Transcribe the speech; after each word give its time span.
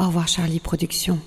Au 0.00 0.06
revoir 0.06 0.28
Charlie 0.28 0.60
Productions. 0.60 1.18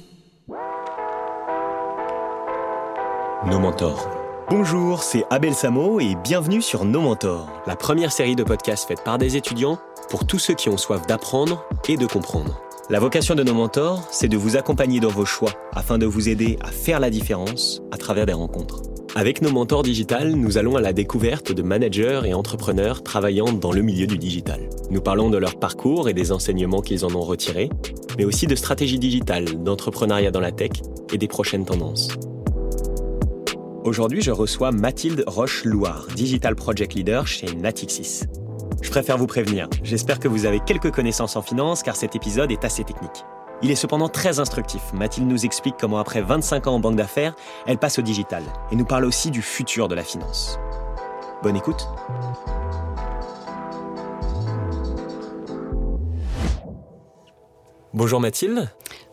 Nos 3.45 3.59
mentors. 3.59 4.07
Bonjour, 4.49 5.04
c'est 5.04 5.25
Abel 5.29 5.54
Samo 5.54 5.99
et 5.99 6.15
bienvenue 6.23 6.62
sur 6.62 6.86
Nos 6.86 7.02
mentors, 7.02 7.49
la 7.68 7.76
première 7.76 8.13
série 8.13 8.38
de 8.38 8.44
podcasts 8.44 8.88
faite 8.88 9.04
par 9.04 9.18
des 9.18 9.36
étudiants 9.36 9.78
pour 10.10 10.26
tous 10.26 10.39
ceux 10.39 10.54
qui 10.54 10.70
ont 10.70 10.78
soif 10.78 11.05
d'apprendre 11.05 11.65
et 11.89 11.97
de 11.97 12.05
comprendre. 12.05 12.62
La 12.89 13.02
vocation 13.02 13.36
de 13.36 13.44
nos 13.44 13.54
mentors, 13.54 14.07
c'est 14.10 14.29
de 14.29 14.38
vous 14.38 14.55
accompagner 14.55 15.02
dans 15.02 15.10
vos 15.10 15.26
choix 15.26 15.52
afin 15.74 15.98
de 15.98 16.06
vous 16.06 16.30
aider 16.30 16.58
à 16.62 16.72
faire 16.72 17.02
la 17.02 17.10
différence 17.10 17.82
à 17.92 17.98
travers 17.98 18.26
des 18.26 18.32
rencontres. 18.32 18.84
Avec 19.14 19.42
nos 19.42 19.52
mentors 19.52 19.84
digital, 19.84 20.32
nous 20.36 20.58
allons 20.58 20.78
à 20.78 20.82
la 20.82 20.94
découverte 20.94 21.52
de 21.52 21.62
managers 21.62 22.22
et 22.24 22.34
entrepreneurs 22.34 23.04
travaillant 23.04 23.52
dans 23.52 23.74
le 23.74 23.82
milieu 23.82 24.08
du 24.08 24.18
digital. 24.18 24.70
Nous 24.90 25.02
parlons 25.02 25.30
de 25.30 25.38
leur 25.38 25.60
parcours 25.60 26.08
et 26.08 26.14
des 26.14 26.32
enseignements 26.32 26.80
qu'ils 26.80 27.04
en 27.04 27.14
ont 27.14 27.22
retirés, 27.22 27.70
mais 28.18 28.25
aussi 28.25 28.48
de 28.48 28.55
stratégie 28.55 29.00
digitale, 29.00 29.64
d'entrepreneuriat 29.64 30.32
dans 30.32 30.39
la 30.39 30.52
tech 30.52 30.71
et 31.14 31.18
des 31.18 31.28
prochaines 31.28 31.65
tendances. 31.65 32.09
Aujourd'hui, 33.84 34.21
je 34.21 34.31
reçois 34.31 34.71
Mathilde 34.71 35.23
Roche-Louard, 35.25 36.07
Digital 36.15 36.55
Project 36.55 36.93
Leader 36.93 37.25
chez 37.25 37.47
Natixis. 37.55 38.23
Je 38.81 38.89
préfère 38.89 39.17
vous 39.17 39.27
prévenir, 39.27 39.67
j'espère 39.84 40.20
que 40.20 40.27
vous 40.27 40.45
avez 40.45 40.59
quelques 40.59 40.91
connaissances 40.91 41.35
en 41.35 41.41
finance 41.41 41.81
car 41.81 41.95
cet 41.95 42.15
épisode 42.15 42.51
est 42.51 42.63
assez 42.63 42.84
technique. 42.84 43.25
Il 43.63 43.70
est 43.70 43.75
cependant 43.75 44.09
très 44.09 44.39
instructif. 44.39 44.81
Mathilde 44.93 45.27
nous 45.27 45.45
explique 45.45 45.75
comment 45.79 45.99
après 45.99 46.21
25 46.21 46.67
ans 46.67 46.75
en 46.75 46.79
banque 46.79 46.95
d'affaires, 46.95 47.35
elle 47.67 47.77
passe 47.77 47.99
au 47.99 48.01
digital 48.01 48.43
et 48.71 48.75
nous 48.75 48.85
parle 48.85 49.05
aussi 49.05 49.29
du 49.29 49.41
futur 49.41 49.87
de 49.87 49.95
la 49.95 50.03
finance. 50.03 50.59
Bonne 51.43 51.55
écoute. 51.55 51.87
Bonjour 57.93 58.21
Mathilde. 58.21 58.69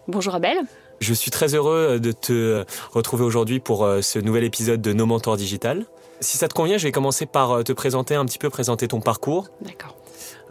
Bonjour 0.06 0.36
Abel. 0.36 0.56
Je 1.00 1.12
suis 1.12 1.32
très 1.32 1.54
heureux 1.54 1.98
de 1.98 2.12
te 2.12 2.64
retrouver 2.92 3.24
aujourd'hui 3.24 3.58
pour 3.58 3.84
euh, 3.84 4.02
ce 4.02 4.20
nouvel 4.20 4.44
épisode 4.44 4.80
de 4.80 4.92
Nos 4.92 5.04
Mentors 5.04 5.36
Digital. 5.36 5.84
Si 6.20 6.38
ça 6.38 6.46
te 6.46 6.54
convient, 6.54 6.78
je 6.78 6.84
vais 6.84 6.92
commencer 6.92 7.26
par 7.26 7.50
euh, 7.50 7.62
te 7.64 7.72
présenter 7.72 8.14
un 8.14 8.24
petit 8.24 8.38
peu, 8.38 8.50
présenter 8.50 8.86
ton 8.86 9.00
parcours. 9.00 9.48
D'accord. 9.62 9.96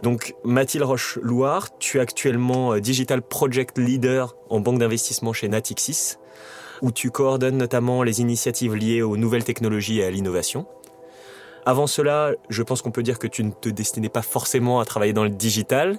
Donc 0.02 0.34
Mathilde 0.44 0.84
Roche-Loire, 0.84 1.78
tu 1.78 1.96
es 1.96 2.00
actuellement 2.00 2.74
euh, 2.74 2.80
Digital 2.80 3.22
Project 3.22 3.78
Leader 3.78 4.36
en 4.50 4.60
banque 4.60 4.78
d'investissement 4.78 5.32
chez 5.32 5.48
Natixis, 5.48 6.16
où 6.82 6.92
tu 6.92 7.10
coordonnes 7.10 7.56
notamment 7.56 8.02
les 8.02 8.20
initiatives 8.20 8.74
liées 8.74 9.00
aux 9.00 9.16
nouvelles 9.16 9.44
technologies 9.44 10.00
et 10.00 10.04
à 10.04 10.10
l'innovation. 10.10 10.66
Avant 11.68 11.86
cela, 11.86 12.32
je 12.48 12.62
pense 12.62 12.80
qu'on 12.80 12.92
peut 12.92 13.02
dire 13.02 13.18
que 13.18 13.26
tu 13.26 13.44
ne 13.44 13.50
te 13.50 13.68
destinais 13.68 14.08
pas 14.08 14.22
forcément 14.22 14.80
à 14.80 14.86
travailler 14.86 15.12
dans 15.12 15.24
le 15.24 15.28
digital. 15.28 15.98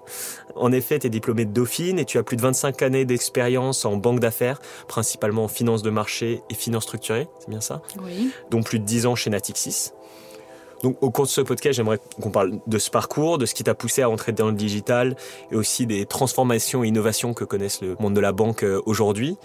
En 0.55 0.71
effet, 0.71 0.97
tu 0.97 1.05
es 1.05 1.11
diplômé 1.11 1.45
de 1.45 1.51
Dauphine 1.51 1.99
et 1.99 2.05
tu 2.05 2.17
as 2.17 2.23
plus 2.23 2.37
de 2.37 2.41
25 2.41 2.81
années 2.81 3.05
d'expérience 3.05 3.85
en 3.85 3.95
banque 3.95 4.19
d'affaires, 4.19 4.59
principalement 4.87 5.43
en 5.43 5.47
finance 5.47 5.83
de 5.83 5.91
marché 5.91 6.41
et 6.49 6.55
finance 6.55 6.85
structurée, 6.85 7.27
c'est 7.37 7.51
bien 7.51 7.61
ça? 7.61 7.83
Oui. 8.03 8.31
Dont 8.49 8.63
plus 8.63 8.79
de 8.79 8.85
10 8.85 9.05
ans 9.05 9.13
chez 9.13 9.29
Natixis. 9.29 9.91
Donc, 10.83 10.97
au 11.01 11.09
cours 11.09 11.25
de 11.25 11.29
ce 11.29 11.41
podcast, 11.41 11.75
j'aimerais 11.75 11.99
qu'on 12.21 12.31
parle 12.31 12.59
de 12.65 12.77
ce 12.77 12.89
parcours, 12.89 13.37
de 13.37 13.45
ce 13.45 13.53
qui 13.53 13.63
t'a 13.63 13.73
poussé 13.73 14.01
à 14.01 14.09
entrer 14.09 14.31
dans 14.31 14.47
le 14.47 14.53
digital 14.53 15.15
et 15.51 15.55
aussi 15.55 15.85
des 15.85 16.05
transformations 16.05 16.83
et 16.83 16.87
innovations 16.87 17.33
que 17.33 17.43
connaissent 17.43 17.81
le 17.81 17.95
monde 17.99 18.13
de 18.13 18.21
la 18.21 18.31
banque 18.31 18.63
euh, 18.63 18.81
aujourd'hui. 18.85 19.35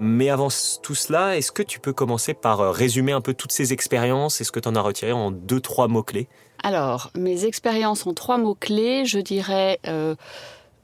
Mais 0.00 0.30
avant 0.30 0.48
tout 0.82 0.94
cela, 0.94 1.36
est-ce 1.36 1.52
que 1.52 1.62
tu 1.62 1.78
peux 1.78 1.92
commencer 1.92 2.34
par 2.34 2.60
euh, 2.60 2.70
résumer 2.70 3.12
un 3.12 3.20
peu 3.20 3.34
toutes 3.34 3.52
ces 3.52 3.72
expériences 3.72 4.40
et 4.40 4.44
ce 4.44 4.50
que 4.50 4.60
tu 4.60 4.68
en 4.68 4.74
as 4.74 4.80
retiré 4.80 5.12
en 5.12 5.30
deux, 5.30 5.60
trois 5.60 5.86
mots-clés? 5.86 6.28
Alors, 6.62 7.10
mes 7.14 7.44
expériences 7.44 8.06
en 8.06 8.12
trois 8.12 8.38
mots-clés, 8.38 9.06
je 9.06 9.18
dirais, 9.18 9.78
euh, 9.86 10.14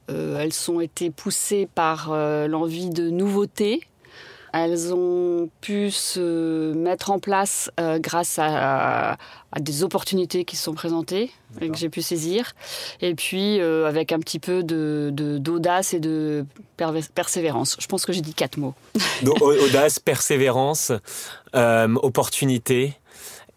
elles 0.07 0.71
ont 0.71 0.79
été 0.79 1.11
poussées 1.11 1.67
par 1.75 2.09
l'envie 2.47 2.89
de 2.89 3.09
nouveauté, 3.09 3.81
elles 4.53 4.93
ont 4.93 5.49
pu 5.61 5.91
se 5.91 6.73
mettre 6.73 7.11
en 7.11 7.19
place 7.19 7.69
euh, 7.79 7.99
grâce 7.99 8.39
à, 8.39 9.13
à, 9.13 9.59
des 9.59 9.83
opportunités 9.83 10.45
qui 10.45 10.55
se 10.55 10.63
sont 10.63 10.73
présentées 10.73 11.31
et 11.61 11.69
que 11.69 11.77
j'ai 11.77 11.89
pu 11.89 12.01
saisir. 12.01 12.53
Et 13.01 13.15
puis 13.15 13.59
euh, 13.59 13.87
avec 13.87 14.11
un 14.11 14.19
petit 14.19 14.39
peu 14.39 14.63
de, 14.63 15.11
d'audace 15.11 15.93
et 15.93 15.99
de 15.99 16.45
persévérance. 17.15 17.77
Je 17.79 17.87
pense 17.87 18.05
que 18.05 18.13
j'ai 18.13 18.21
dit 18.21 18.33
quatre 18.33 18.57
mots. 18.57 18.73
Donc, 19.23 19.41
audace, 19.41 19.99
persévérance, 19.99 20.91
euh, 21.55 21.93
opportunité. 22.01 22.93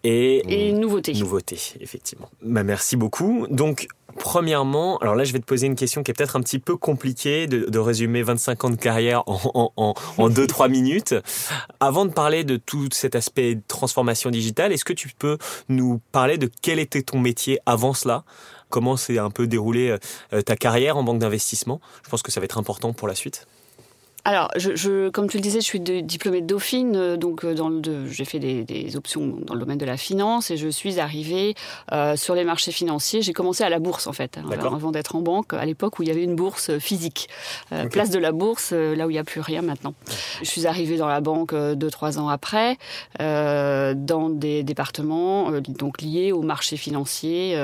Et, 0.02 0.68
et 0.68 0.72
nouveauté. 0.72 1.12
Nouveauté, 1.14 1.58
effectivement. 1.80 2.30
Bah, 2.42 2.62
merci 2.62 2.96
beaucoup. 2.96 3.46
Donc, 3.50 3.86
Premièrement, 4.18 4.98
alors 4.98 5.14
là, 5.14 5.24
je 5.24 5.32
vais 5.32 5.38
te 5.38 5.44
poser 5.44 5.66
une 5.66 5.76
question 5.76 6.02
qui 6.02 6.10
est 6.10 6.14
peut-être 6.14 6.36
un 6.36 6.40
petit 6.40 6.58
peu 6.58 6.76
compliquée 6.76 7.46
de, 7.46 7.66
de, 7.66 7.78
résumer 7.78 8.22
25 8.22 8.64
ans 8.64 8.70
de 8.70 8.76
carrière 8.76 9.22
en, 9.26 9.72
en, 9.76 9.94
en 10.18 10.28
2-3 10.28 10.70
minutes. 10.70 11.14
Avant 11.78 12.04
de 12.04 12.12
parler 12.12 12.44
de 12.44 12.56
tout 12.56 12.88
cet 12.92 13.14
aspect 13.14 13.54
de 13.54 13.62
transformation 13.66 14.30
digitale, 14.30 14.72
est-ce 14.72 14.84
que 14.84 14.92
tu 14.92 15.08
peux 15.16 15.38
nous 15.68 16.00
parler 16.12 16.38
de 16.38 16.50
quel 16.60 16.78
était 16.78 17.02
ton 17.02 17.18
métier 17.18 17.60
avant 17.66 17.94
cela? 17.94 18.24
Comment 18.68 18.96
s'est 18.96 19.18
un 19.18 19.30
peu 19.30 19.46
déroulé 19.46 19.96
euh, 20.32 20.42
ta 20.42 20.56
carrière 20.56 20.96
en 20.96 21.02
banque 21.02 21.18
d'investissement? 21.18 21.80
Je 22.04 22.10
pense 22.10 22.22
que 22.22 22.30
ça 22.32 22.40
va 22.40 22.44
être 22.44 22.58
important 22.58 22.92
pour 22.92 23.08
la 23.08 23.14
suite. 23.14 23.46
Alors, 24.24 24.50
je, 24.56 24.74
je, 24.74 25.08
comme 25.08 25.28
tu 25.28 25.38
le 25.38 25.42
disais, 25.42 25.60
je 25.60 25.64
suis 25.64 25.80
de, 25.80 26.00
diplômée 26.00 26.40
de 26.40 26.46
Dauphine, 26.46 26.96
euh, 26.96 27.16
donc 27.16 27.46
dans 27.46 27.68
le, 27.68 28.06
j'ai 28.06 28.24
fait 28.24 28.38
des, 28.38 28.64
des, 28.64 28.96
options 28.96 29.38
dans 29.46 29.54
le 29.54 29.60
domaine 29.60 29.78
de 29.78 29.86
la 29.86 29.96
finance 29.96 30.50
et 30.50 30.56
je 30.56 30.68
suis 30.68 31.00
arrivée 31.00 31.54
euh, 31.92 32.16
sur 32.16 32.34
les 32.34 32.44
marchés 32.44 32.72
financiers. 32.72 33.22
J'ai 33.22 33.32
commencé 33.32 33.64
à 33.64 33.68
la 33.68 33.78
bourse 33.78 34.06
en 34.06 34.12
fait, 34.12 34.38
hein, 34.38 34.44
avant 34.50 34.90
d'être 34.90 35.16
en 35.16 35.20
banque, 35.20 35.54
à 35.54 35.64
l'époque 35.64 35.98
où 35.98 36.02
il 36.02 36.08
y 36.08 36.12
avait 36.12 36.24
une 36.24 36.36
bourse 36.36 36.78
physique, 36.78 37.28
euh, 37.72 37.82
okay. 37.82 37.88
place 37.90 38.10
de 38.10 38.18
la 38.18 38.32
bourse, 38.32 38.70
euh, 38.72 38.94
là 38.94 39.06
où 39.06 39.10
il 39.10 39.14
n'y 39.14 39.18
a 39.18 39.24
plus 39.24 39.40
rien 39.40 39.62
maintenant. 39.62 39.94
Je 40.40 40.48
suis 40.48 40.66
arrivée 40.66 40.96
dans 40.96 41.08
la 41.08 41.20
banque 41.20 41.52
euh, 41.52 41.74
deux 41.74 41.90
trois 41.90 42.18
ans 42.18 42.28
après, 42.28 42.78
euh, 43.20 43.94
dans 43.96 44.28
des 44.28 44.62
départements 44.62 45.50
donc 45.60 46.02
liés 46.02 46.32
aux 46.32 46.42
marchés 46.42 46.76
financiers 46.76 47.56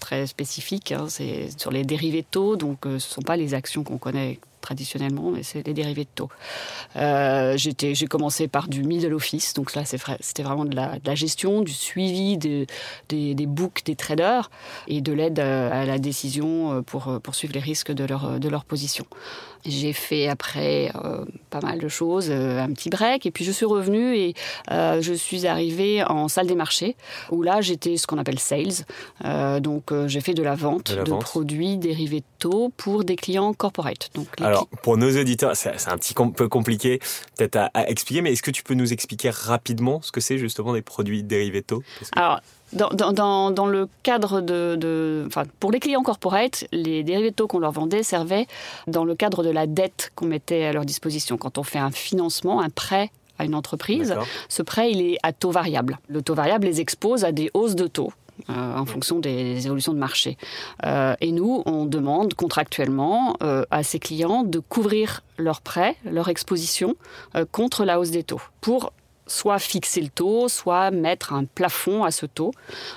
très 0.00 0.26
spécifiques. 0.26 0.92
Hein, 0.92 1.06
c'est 1.08 1.48
sur 1.56 1.70
les 1.70 1.84
dérivés 1.84 2.22
de 2.22 2.26
taux, 2.30 2.56
donc 2.56 2.80
ce 2.84 2.88
ne 2.88 2.98
sont 2.98 3.22
pas 3.22 3.36
les 3.36 3.54
actions 3.54 3.84
qu'on 3.84 3.98
connaît 3.98 4.38
traditionnellement, 4.66 5.30
mais 5.30 5.42
c'est 5.42 5.66
les 5.66 5.74
dérivés 5.74 6.04
de 6.04 6.14
taux. 6.14 6.30
Euh, 6.96 7.56
j'ai 7.56 8.06
commencé 8.06 8.48
par 8.48 8.68
du 8.68 8.82
middle 8.82 9.14
office, 9.14 9.54
donc 9.54 9.74
là 9.74 9.82
c'était 9.84 10.42
vraiment 10.42 10.64
de 10.64 10.74
la, 10.74 11.14
gestion, 11.14 11.62
du 11.62 11.72
suivi 11.72 12.36
de, 12.36 12.66
des, 13.08 13.34
des 13.34 13.46
des 13.84 13.96
traders 13.96 14.50
et 14.88 15.00
de 15.00 15.12
l'aide 15.12 15.38
à, 15.38 15.84
la 15.84 15.98
décision 15.98 16.82
pour 16.82 17.20
poursuivre 17.22 17.54
les 17.54 17.60
risques 17.60 17.92
de 17.92 18.04
leur, 18.04 18.40
de 18.40 18.48
leur 18.48 18.64
position. 18.64 19.06
J'ai 19.64 19.92
fait 19.92 20.28
après 20.28 20.90
euh, 20.94 21.24
pas 21.50 21.60
mal 21.60 21.78
de 21.78 21.88
choses, 21.88 22.28
euh, 22.30 22.60
un 22.60 22.72
petit 22.72 22.90
break, 22.90 23.26
et 23.26 23.30
puis 23.30 23.44
je 23.44 23.52
suis 23.52 23.66
revenue 23.66 24.16
et 24.16 24.34
euh, 24.70 25.00
je 25.02 25.12
suis 25.12 25.46
arrivée 25.46 26.04
en 26.04 26.28
salle 26.28 26.46
des 26.46 26.54
marchés, 26.54 26.96
où 27.30 27.42
là 27.42 27.60
j'étais 27.60 27.96
ce 27.96 28.06
qu'on 28.06 28.18
appelle 28.18 28.38
sales. 28.38 28.84
Donc 29.60 29.92
j'ai 30.06 30.20
fait 30.20 30.34
de 30.34 30.42
la 30.42 30.54
vente 30.54 30.90
de, 30.92 30.96
la 30.96 31.04
de 31.04 31.10
vente. 31.10 31.22
produits 31.22 31.76
dérivés 31.76 32.20
de 32.20 32.26
taux 32.38 32.72
pour 32.76 33.04
des 33.04 33.16
clients 33.16 33.52
corporate. 33.54 34.10
Donc, 34.14 34.26
Alors 34.40 34.68
pour 34.82 34.96
nos 34.96 35.10
auditeurs, 35.18 35.56
c'est 35.56 35.70
un 35.88 35.98
petit 35.98 36.14
peu 36.14 36.48
compliqué 36.48 37.00
peut-être 37.36 37.56
à, 37.56 37.70
à, 37.74 37.88
expliquer, 37.88 38.22
mais 38.22 38.32
est-ce 38.32 38.42
que 38.42 38.50
tu 38.50 38.62
peux 38.62 38.74
nous 38.74 38.92
expliquer 38.92 39.30
rapidement 39.30 40.00
ce 40.02 40.12
que 40.12 40.20
c'est 40.20 40.38
justement 40.38 40.72
des 40.72 40.82
produits 40.82 41.22
dérivés 41.22 41.60
de 41.60 41.66
taux? 41.66 41.80
Que... 41.80 42.04
Alors 42.16 42.40
dans, 42.72 42.88
dans, 42.90 43.50
dans, 43.50 43.66
le 43.66 43.88
cadre 44.02 44.40
de, 44.40 44.76
de, 44.76 45.24
enfin, 45.26 45.44
pour 45.60 45.70
les 45.70 45.80
clients 45.80 46.02
corporate, 46.02 46.66
les 46.72 47.02
dérivés 47.02 47.30
de 47.30 47.34
taux 47.34 47.46
qu'on 47.46 47.58
leur 47.58 47.72
vendait 47.72 48.02
servaient 48.02 48.46
dans 48.86 49.04
le 49.04 49.14
cadre 49.14 49.44
de 49.44 49.50
la 49.50 49.66
dette 49.66 50.12
qu'on 50.14 50.26
mettait 50.26 50.64
à 50.64 50.72
leur 50.72 50.84
disposition. 50.84 51.36
Quand 51.36 51.58
on 51.58 51.62
fait 51.62 51.78
un 51.78 51.90
financement, 51.90 52.60
un 52.60 52.70
prêt 52.70 53.10
à 53.38 53.44
une 53.44 53.54
entreprise, 53.54 54.16
ce 54.48 54.62
prêt 54.62 54.90
il 54.90 55.02
est 55.02 55.18
à 55.22 55.32
taux 55.32 55.50
variable. 55.50 55.98
Le 56.08 56.22
taux 56.22 56.34
variable 56.34 56.66
les 56.66 56.80
expose 56.80 57.24
à 57.24 57.32
des 57.32 57.50
hausses 57.54 57.76
de 57.76 57.86
taux. 57.86 58.12
Euh, 58.50 58.76
en 58.76 58.84
fonction 58.84 59.18
des, 59.18 59.64
évolutions 59.64 59.94
de 59.94 59.98
marché. 59.98 60.36
Euh, 60.84 61.14
et 61.22 61.32
nous, 61.32 61.62
on 61.64 61.86
demande 61.86 62.34
contractuellement 62.34 63.34
euh, 63.42 63.64
à 63.70 63.82
ces 63.82 63.98
clients 63.98 64.42
de 64.42 64.58
couvrir 64.58 65.22
leurs 65.38 65.62
prêts, 65.62 65.96
leur 66.04 66.28
exposition 66.28 66.96
contre 67.50 67.86
la 67.86 67.98
hausse 67.98 68.10
des 68.10 68.24
taux 68.24 68.42
pour 68.60 68.92
soit 69.26 69.58
fixer 69.58 70.00
le 70.00 70.08
taux, 70.08 70.48
soit 70.48 70.90
mettre 70.90 71.32
un 71.32 71.44
plafond 71.44 72.04
à 72.04 72.10
ce 72.10 72.26
taux. 72.26 72.52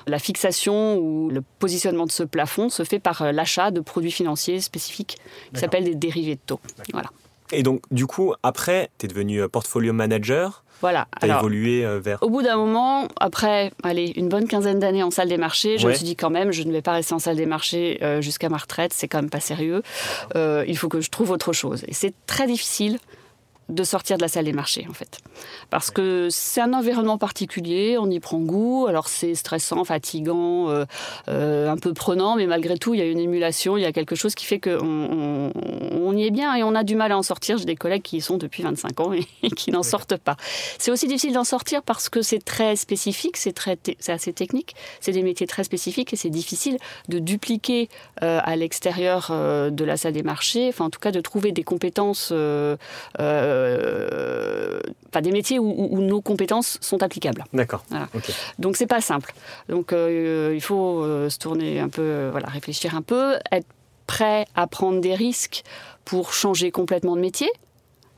La 0.08 0.20
fixation 0.20 0.98
ou 0.98 1.30
le 1.30 1.42
positionnement 1.60 2.06
de 2.06 2.12
ce 2.12 2.24
plafond 2.24 2.70
se 2.70 2.84
fait 2.84 3.00
par 3.00 3.32
l'achat 3.32 3.72
de 3.72 3.80
produits 3.80 4.12
financiers 4.12 4.60
spécifiques 4.60 5.18
qui 5.54 5.60
s'appellent 5.60 5.86
des 5.86 5.96
dérivés 5.96 6.36
de 6.36 6.42
taux. 6.46 6.60
Voilà. 6.94 7.10
Et 7.52 7.64
donc, 7.64 7.82
du 7.92 8.06
coup, 8.06 8.34
après, 8.44 8.90
tu 8.98 9.06
es 9.06 9.10
devenu 9.10 9.48
portfolio 9.50 9.92
manager. 9.92 10.64
Voilà. 10.82 11.08
Tu 11.20 11.30
as 11.30 11.38
évolué 11.38 11.86
vers. 12.00 12.22
Au 12.22 12.30
bout 12.30 12.42
d'un 12.42 12.56
moment, 12.56 13.08
après, 13.20 13.72
allez, 13.84 14.14
une 14.16 14.30
bonne 14.30 14.48
quinzaine 14.48 14.80
d'années 14.80 15.04
en 15.04 15.12
salle 15.12 15.28
des 15.28 15.38
marchés, 15.38 15.78
je 15.78 15.86
ouais. 15.86 15.92
me 15.92 15.96
suis 15.96 16.06
dit 16.06 16.16
quand 16.16 16.30
même, 16.30 16.52
je 16.52 16.64
ne 16.64 16.72
vais 16.72 16.82
pas 16.82 16.94
rester 16.94 17.14
en 17.14 17.20
salle 17.20 17.36
des 17.36 17.46
marchés 17.46 18.00
euh, 18.02 18.22
jusqu'à 18.22 18.50
ma 18.50 18.58
retraite, 18.58 18.94
c'est 18.94 19.08
quand 19.08 19.18
même 19.18 19.30
pas 19.30 19.42
sérieux. 19.42 19.84
Euh, 20.36 20.64
il 20.68 20.78
faut 20.78 20.88
que 20.88 21.02
je 21.02 21.10
trouve 21.10 21.32
autre 21.32 21.52
chose. 21.52 21.84
Et 21.88 21.94
c'est 21.94 22.14
très 22.28 22.48
difficile 22.48 22.98
de 23.70 23.84
sortir 23.84 24.18
de 24.18 24.22
la 24.22 24.28
salle 24.28 24.46
des 24.46 24.54
marchés, 24.54 24.86
en 24.90 24.94
fait. 24.94 25.20
Parce 25.70 25.92
que 25.92 26.28
c'est 26.32 26.62
un 26.62 26.74
environnement 26.74 27.18
particulier, 27.18 27.98
on 28.00 28.10
y 28.10 28.20
prend 28.20 28.40
goût. 28.40 28.88
Alors 28.88 29.08
c'est 29.08 29.36
stressant, 29.36 29.84
fatigant, 29.84 30.70
euh, 30.70 30.86
euh, 31.30 31.70
un 31.70 31.78
peu 31.78 31.94
prenant, 31.94 32.36
mais 32.36 32.48
malgré 32.48 32.78
tout, 32.78 32.94
il 32.94 33.00
y 33.00 33.04
a 33.04 33.06
une 33.06 33.20
émulation, 33.20 33.78
il 33.78 33.82
y 33.82 33.86
a 33.86 33.92
quelque 33.92 34.16
chose 34.16 34.36
qui 34.36 34.46
fait 34.46 34.60
qu'on 34.60 35.52
on, 35.54 36.18
y 36.18 36.26
est 36.26 36.32
bien 36.32 36.56
et 36.56 36.64
on 36.64 36.74
a 36.74 36.84
du 36.84 36.96
mal 36.96 37.12
à 37.12 37.18
en 37.18 37.24
sortir. 37.24 37.58
J'ai 37.58 37.66
des 37.66 37.76
collègues 37.76 38.02
qui 38.02 38.18
y 38.18 38.22
sont 38.22 38.38
depuis 38.38 38.64
25 38.64 39.00
ans 39.00 39.14
et, 39.14 39.26
qui 39.56 39.72
n'en 39.72 39.84
sortent 39.84 40.18
pas. 40.18 40.38
C'est 40.78 40.92
aussi 40.92 41.08
difficile 41.08 41.34
d'en 41.34 41.44
sortir 41.44 41.84
parce 41.84 42.10
que 42.10 42.22
c'est 42.22 42.44
très 42.44 42.76
spécifique, 42.76 43.38
c'est 43.38 43.54
très, 43.54 43.78
c'est 44.00 44.12
assez 44.12 44.34
technique, 44.34 44.76
c'est 45.00 45.12
des 45.12 45.24
métiers 45.24 45.48
très 45.48 45.64
spécifiques 45.64 46.14
et 46.14 46.16
c'est 46.16 46.30
difficile 46.30 46.78
de 47.08 47.20
dupliquer 47.20 47.90
euh, 48.24 48.40
à 48.44 48.56
l'extérieur 48.56 49.30
de 49.30 49.84
la 49.84 49.98
salle 49.98 50.14
des 50.14 50.24
marchés, 50.24 50.70
enfin 50.70 50.86
en 50.86 50.90
tout 50.90 51.00
cas 51.00 51.12
de 51.12 51.22
trouver 51.22 51.52
des 51.52 51.64
compétences 51.64 52.34
enfin, 55.10 55.22
des 55.22 55.32
métiers 55.32 55.60
où, 55.60 56.02
nos 56.02 56.22
compétences 56.22 56.78
sont 56.82 57.04
applicables. 57.04 57.44
D'accord. 57.54 57.84
Donc 58.58 58.78
c'est 58.78 58.88
pas 58.88 59.02
simple. 59.02 59.34
Donc 59.68 59.94
euh, 59.94 60.52
il 60.54 60.62
faut 60.62 61.04
euh, 61.04 61.30
se 61.30 61.38
tourner 61.38 61.80
un 61.80 61.90
peu, 61.90 62.30
voilà, 62.32 62.48
réfléchir 62.48 62.96
un 62.96 63.02
peu, 63.02 63.36
être 63.52 63.68
prêt 64.08 64.46
à 64.56 64.68
prendre 64.68 65.02
des 65.02 65.14
risques 65.14 65.64
pour 66.06 66.34
changer 66.34 66.72
complètement 66.72 67.16
de 67.16 67.22
métier. 67.22 67.50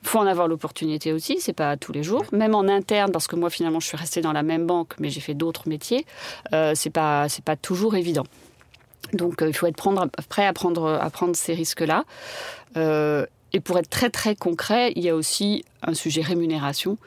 Il 0.03 0.09
faut 0.09 0.19
en 0.19 0.25
avoir 0.25 0.47
l'opportunité 0.47 1.13
aussi, 1.13 1.37
c'est 1.39 1.53
pas 1.53 1.77
tous 1.77 1.91
les 1.91 2.01
jours. 2.01 2.23
Même 2.31 2.55
en 2.55 2.67
interne, 2.67 3.11
parce 3.11 3.27
que 3.27 3.35
moi 3.35 3.49
finalement 3.49 3.79
je 3.79 3.87
suis 3.87 3.97
restée 3.97 4.21
dans 4.21 4.33
la 4.33 4.41
même 4.41 4.65
banque, 4.65 4.93
mais 4.99 5.09
j'ai 5.09 5.21
fait 5.21 5.35
d'autres 5.35 5.69
métiers, 5.69 6.05
euh, 6.53 6.73
c'est 6.75 6.89
pas 6.89 7.29
c'est 7.29 7.43
pas 7.43 7.55
toujours 7.55 7.95
évident. 7.95 8.25
Donc 9.13 9.43
il 9.45 9.53
faut 9.53 9.67
être 9.67 9.75
prendre, 9.75 10.07
prêt 10.29 10.45
à 10.45 10.53
prendre 10.53 10.87
à 10.87 11.09
prendre 11.09 11.35
ces 11.35 11.53
risques-là. 11.53 12.05
Et 13.53 13.59
pour 13.59 13.77
être 13.77 13.89
très 13.89 14.09
très 14.09 14.35
concret, 14.35 14.93
il 14.95 15.03
y 15.03 15.09
a 15.09 15.15
aussi 15.15 15.63
un 15.83 15.93
sujet 15.93 16.21
rémunération 16.21 16.97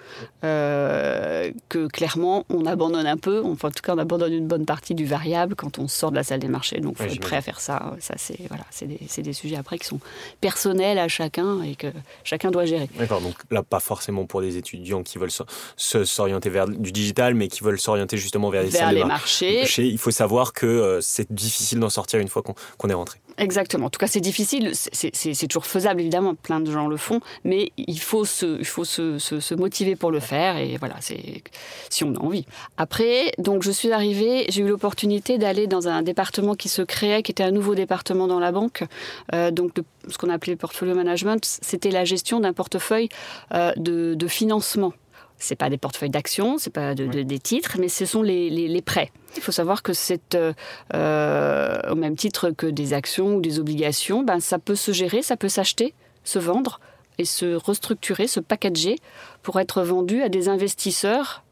euh, 0.43 1.53
que 1.69 1.87
clairement 1.87 2.45
on 2.51 2.67
abandonne 2.67 3.07
un 3.07 3.17
peu. 3.17 3.43
Enfin, 3.45 3.69
en 3.69 3.71
tout 3.71 3.83
cas, 3.83 3.95
on 3.95 3.99
abandonne 3.99 4.33
une 4.33 4.47
bonne 4.47 4.67
partie 4.67 4.95
du 4.95 5.05
variable 5.07 5.55
quand 5.55 5.79
on 5.79 5.89
sort 5.89 6.11
de 6.11 6.17
la 6.17 6.25
salle 6.25 6.41
des 6.41 6.49
marchés. 6.49 6.81
Donc, 6.81 6.99
faut 6.99 7.05
être 7.05 7.21
prêt 7.21 7.37
à 7.37 7.41
faire 7.41 7.61
ça. 7.61 7.95
Ça, 8.01 8.15
c'est 8.17 8.39
voilà, 8.49 8.65
c'est 8.71 8.87
des, 8.87 9.23
des, 9.23 9.33
sujets 9.33 9.57
après 9.57 9.79
qui 9.79 9.87
sont 9.87 10.01
personnels 10.41 10.99
à 10.99 11.09
chacun 11.09 11.63
et 11.63 11.77
que 11.77 11.87
chacun 12.25 12.51
doit 12.51 12.65
gérer. 12.65 12.89
D'accord. 12.99 13.21
Donc 13.21 13.37
là, 13.51 13.63
pas 13.63 13.81
forcément 13.81 14.27
pour 14.27 14.41
des 14.41 14.57
étudiants 14.57 15.03
qui 15.03 15.19
veulent 15.19 15.31
s'orienter 15.77 16.51
vers 16.51 16.69
du 16.69 16.93
digital, 16.93 17.35
mais 17.35 17.49
qui 17.49 17.63
veulent 17.63 17.81
s'orienter 17.81 18.17
justement 18.17 18.51
vers 18.51 18.63
les 18.63 18.71
salles 18.71 18.97
les 18.97 19.05
marchés. 19.05 19.65
Il 19.79 19.99
faut 19.99 20.11
savoir 20.11 20.53
que 20.53 20.67
euh, 20.67 21.01
c'est 21.01 21.33
difficile 21.33 21.79
d'en 21.79 21.91
sortir 21.91 22.21
une 22.21 22.29
fois 22.29 22.43
qu'on 22.43 22.89
est 22.89 22.95
rentré. 22.95 23.21
Exactement. 23.39 23.87
En 23.87 23.91
tout 23.91 23.99
cas, 23.99 24.07
c'est 24.07 24.21
difficile. 24.21 24.73
C'est 24.75 25.47
toujours 25.49 25.67
faisable, 25.67 26.01
évidemment. 26.01 26.34
Plein 26.35 26.61
de 26.61 26.71
gens 26.71 26.87
le 26.87 26.97
font. 26.97 27.21
Mais 27.45 27.73
il 27.77 28.01
faut 28.01 28.25
se, 28.25 28.59
il 28.59 28.65
faut 28.65 28.85
se, 28.85 29.19
se, 29.19 29.55
motiver 29.55 29.97
pour 29.97 30.11
le 30.11 30.21
faire. 30.21 30.57
Et 30.57 30.77
voilà, 30.79 30.97
c'est 31.01 31.43
si 31.91 32.05
on 32.05 32.15
a 32.15 32.19
envie. 32.19 32.47
Après, 32.77 33.33
donc, 33.39 33.63
je 33.63 33.71
suis 33.71 33.93
arrivée, 33.93 34.47
j'ai 34.49 34.63
eu 34.63 34.69
l'opportunité 34.69 35.39
d'aller 35.39 35.67
dans 35.67 35.89
un 35.89 36.03
département 36.03 36.55
qui 36.55 36.69
se 36.69 36.83
créait, 36.83 37.23
qui 37.23 37.33
était 37.33 37.45
un 37.45 37.53
nouveau 37.53 37.75
département 37.75 38.27
dans 38.27 38.41
la 38.41 38.53
banque. 38.53 38.85
Euh, 39.35 39.51
donc, 39.51 39.73
ce 40.09 40.19
qu'on 40.19 40.31
appelait 40.31 40.57
portfolio 40.57 40.95
management, 40.95 41.45
c'était 41.45 41.91
la 41.91 42.05
gestion 42.05 42.41
d'un 42.41 42.53
portefeuille 42.53 43.09
euh, 43.53 43.73
de, 43.77 44.15
de 44.15 44.29
financement 44.29 44.93
c'est 45.39 45.57
pas 45.57 45.71
des 45.71 45.79
portefeuilles 45.79 46.11
d'actions, 46.11 46.59
c'est 46.59 46.73
pas 46.73 46.95
des 46.95 47.39
titres, 47.39 47.77
mais 47.79 47.89
ce 47.89 48.07
sont 48.07 48.23
les, 48.23 48.83
prêts. 48.83 49.11
Il 49.37 49.43
faut 49.43 49.53
savoir 49.53 49.83
que 49.83 49.93
c'est 49.93 50.35
euh, 50.35 50.53
euh, 50.95 51.79
au 51.91 51.95
même 51.95 52.17
titre 52.17 52.51
que 52.51 52.67
des 52.67 52.93
actions 52.93 53.37
ou 53.37 53.41
des 53.41 53.59
obligations, 53.59 54.23
ben, 54.23 54.41
ça 54.41 54.59
peut 54.59 54.75
se 54.75 54.93
gérer, 54.93 55.23
ça 55.23 55.37
peut 55.37 55.49
s'acheter, 55.49 55.95
se 56.25 56.39
vendre 56.39 56.81
et 57.19 57.25
se 57.25 57.55
restructurer, 57.55 58.27
se 58.27 58.41
packager 58.41 58.97
pour 59.43 59.61
être 59.61 59.83
vendu 59.83 60.23
à 60.23 60.29
des 60.29 60.49
investisseurs 60.49 61.45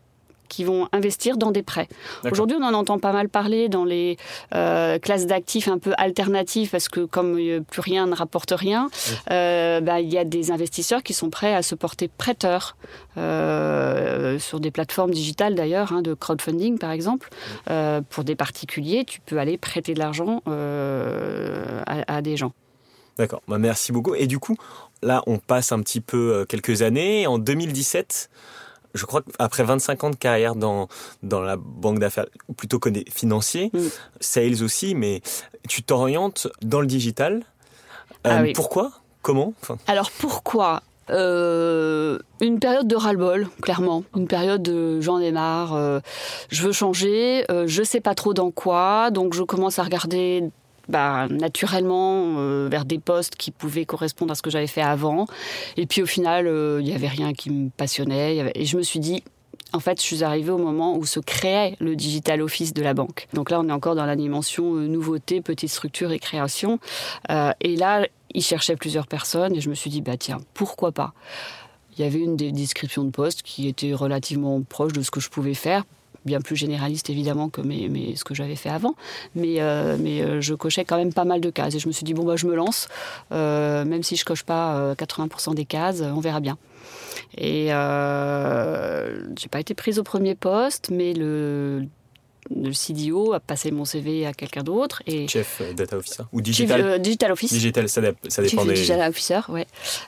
qui 0.53 0.65
vont 0.65 0.87
investir 0.93 1.39
dans 1.39 1.51
des 1.51 1.63
prêts. 1.63 1.89
Aujourd'hui, 2.31 2.59
on 2.61 2.65
en 2.65 2.75
entend 2.75 2.99
pas 2.99 3.13
mal 3.13 3.31
parler 3.31 3.71
dans 3.71 3.87
les 3.87 4.19
euh, 4.55 4.99
classes 4.99 5.27
d'actifs 5.27 5.67
un 5.67 5.79
peu 5.79 5.95
alternatives 5.97 6.69
parce 6.69 6.91
que 6.91 7.07
comme 7.07 7.39
plus 7.71 7.81
rien 7.81 8.07
ne 8.07 8.15
rapporte 8.15 8.53
rien, 8.55 8.91
euh, 9.31 9.81
bah, 9.81 10.01
il 10.01 10.13
y 10.13 10.19
a 10.19 10.25
des 10.25 10.51
investisseurs 10.51 11.03
qui 11.03 11.15
sont 11.15 11.31
prêts 11.31 11.55
à 11.55 11.63
se 11.63 11.75
porter 11.75 12.09
prêteurs 12.09 12.77
euh, 13.17 14.39
sur 14.39 14.61
des 14.61 14.71
plateformes 14.71 15.13
digitales 15.13 15.55
d'ailleurs, 15.55 15.91
hein, 15.91 16.03
de 16.03 16.13
crowdfunding 16.13 16.79
par 16.79 16.91
exemple. 16.91 17.31
pour 18.11 18.25
des 18.25 18.37
particuliers, 18.37 19.07
tu 19.07 19.21
peux 19.21 19.39
aller 19.39 19.57
prêter 19.57 19.95
de 19.95 19.99
l'argent 20.01 20.43
à, 20.47 22.15
à 22.15 22.21
des 22.21 22.37
gens. 22.37 22.53
D'accord, 23.19 23.43
bah, 23.49 23.59
merci 23.59 23.93
beaucoup. 23.93 24.15
Et 24.15 24.27
du 24.27 24.39
coup, 24.39 24.57
là, 25.03 25.23
on 25.27 25.39
passe 25.39 25.73
un 25.73 25.81
petit 25.81 26.01
peu 26.01 26.47
quelques 26.49 26.83
années. 26.83 27.27
En 27.27 27.39
2017, 27.39 28.31
je 28.95 29.07
crois 29.07 29.23
qu'après 29.23 29.65
25 29.65 30.05
ans 30.05 30.11
de 30.11 30.17
carrière 30.17 30.55
dans, 30.55 30.89
dans 31.23 31.41
la 31.41 31.57
banque 31.57 31.99
d'affaires, 31.99 32.27
ou 32.49 32.53
plutôt 32.53 32.81
financier, 33.11 33.71
mm. 33.73 33.79
sales 34.21 34.63
aussi, 34.63 34.95
mais 34.95 35.23
tu 35.69 35.83
t'orientes 35.83 36.49
dans 36.63 36.81
le 36.81 36.87
digital. 36.87 37.43
Ah 38.25 38.43
euh, 38.43 38.53
pourquoi? 38.55 38.93
Comment? 39.23 39.55
Alors 39.87 40.11
pourquoi? 40.11 40.83
Euh, 41.11 42.19
une 42.41 42.59
période 42.61 42.87
de 42.87 42.97
ras-le-bol, 42.97 43.49
clairement. 43.61 44.05
Une 44.17 44.29
période 44.29 44.63
de 44.63 45.01
j'en 45.01 45.19
ai 45.19 45.33
marre, 45.33 45.75
euh, 45.75 46.01
je 46.51 46.63
veux 46.63 46.73
changer, 46.73 47.45
je 47.67 47.83
sais 47.83 48.01
pas 48.01 48.15
trop 48.15 48.35
dans 48.35 48.51
quoi, 48.51 49.11
donc 49.11 49.35
je 49.35 49.43
commence 49.43 49.79
à 49.79 49.83
regarder 49.83 50.45
bah, 50.93 51.27
naturellement 51.31 52.37
euh, 52.37 52.69
vers 52.71 52.85
des 52.85 52.99
postes 52.99 53.35
qui 53.37 53.51
pouvaient 53.51 53.87
correspondre 53.87 54.31
à 54.33 54.35
ce 54.35 54.43
que 54.43 54.51
j'avais 54.51 54.67
fait 54.67 54.83
avant. 54.83 55.27
Et 55.79 55.87
puis 55.87 56.03
au 56.03 56.07
final, 56.07 56.47
euh, 56.47 56.81
il 56.81 56.85
n'y 56.85 56.95
avait 56.95 57.09
rien 57.09 57.33
qui 57.33 57.51
me 57.51 57.71
passionnait. 57.71 58.53
Et 58.55 58.67
je 58.67 58.77
me 58.77 58.83
suis 58.83 59.01
dit, 59.01 59.25
en 59.73 59.81
fait, 59.81 59.99
je 59.99 60.05
suis 60.05 60.23
arrivée 60.23 60.51
au 60.51 60.59
moment 60.59 60.95
où 60.97 61.07
se 61.07 61.19
créait 61.19 61.77
le 61.81 61.97
digital 61.97 62.43
office 62.43 62.75
de 62.75 62.83
la 62.83 62.93
banque. 62.93 63.27
Donc 63.33 63.51
là, 63.51 63.59
on 63.59 63.69
est 63.69 63.73
encore 63.73 63.95
dans 63.95 64.05
la 64.05 64.17
dimension 64.17 64.77
euh, 64.77 64.87
nouveauté, 64.87 65.41
petite 65.41 65.71
structure 65.71 66.13
et 66.13 66.19
création. 66.19 66.79
et 67.61 67.77
là, 67.77 68.07
il 68.35 68.43
cherchait 68.43 68.77
plusieurs 68.77 69.07
personnes 69.07 69.57
et 69.57 69.61
je 69.63 69.71
me 69.71 69.75
suis 69.75 69.89
dit, 69.89 70.03
bah 70.03 70.19
tiens, 70.19 70.41
pourquoi 70.53 70.93
pas? 70.93 71.15
Il 71.97 72.05
y 72.05 72.07
avait 72.07 72.21
une 72.21 72.37
description 72.37 73.05
de 73.05 73.11
poste 73.11 73.43
qui 73.43 73.67
était 73.67 73.95
relativement 73.95 74.61
proche 74.63 74.93
de 74.93 75.03
ce 75.03 75.11
que 75.11 75.21
je 75.21 75.31
pouvais 75.31 75.55
faire 75.55 75.85
bien 76.25 76.41
plus 76.41 76.57
généraliste 76.57 77.11
évidemment 77.11 77.49
que 77.49 77.61
mes, 77.61 78.17
ce 78.17 78.25
que 78.25 78.35
j'avais 78.35 78.57
fait 78.57 78.69
avant, 78.69 78.95
mais, 79.35 79.61
euh, 79.61 79.97
mais 79.99 80.23
euh, 80.23 80.41
je 80.41 80.55
cochais 80.55 80.85
quand 80.85 80.97
même 80.97 81.13
pas 81.13 81.25
mal 81.25 81.41
de 81.41 81.51
cases. 81.51 81.75
Et 81.75 81.79
je 81.79 81.89
me 81.89 81.93
suis 81.93 82.05
dit 82.05 82.15
bon 82.15 82.25
bah 82.25 82.37
je 82.37 82.47
me 82.47 82.55
lance, 82.55 82.89
euh, 83.33 83.85
même 83.85 84.03
si 84.03 84.17
je 84.17 84.25
coche 84.25 84.43
pas 84.43 84.95
80% 84.95 85.55
des 85.55 85.65
cases, 85.65 86.01
on 86.01 86.21
verra 86.21 86.41
bien. 86.41 86.59
Et 87.37 87.67
j'ai 87.69 89.49
pas 89.49 89.61
été 89.61 89.75
prise 89.75 89.99
au 89.99 90.03
premier 90.03 90.35
poste, 90.35 90.91
mais 90.91 91.15
le 91.15 91.87
le 92.51 92.73
CDO 92.73 93.33
a 93.35 93.41
passé 93.41 93.71
mon 93.71 93.85
CV 93.85 94.27
à 94.27 94.33
quelqu'un 94.33 94.63
d'autre. 94.63 95.03
Et 95.07 95.29
Chef 95.29 95.61
euh, 95.61 95.73
Data 95.73 95.97
Officer 95.97 96.25
Ou 96.33 96.41
Digital 96.41 96.81
euh, 96.81 96.99
Digital 96.99 97.33
Office. 97.33 97.53
Digital, 97.53 97.89
ça, 97.89 98.01
ça 98.29 98.43
dépend 98.43 98.65
des... 98.65 98.75
Digital 98.75 99.09
Officer, 99.09 99.41
ouais. 99.49 99.67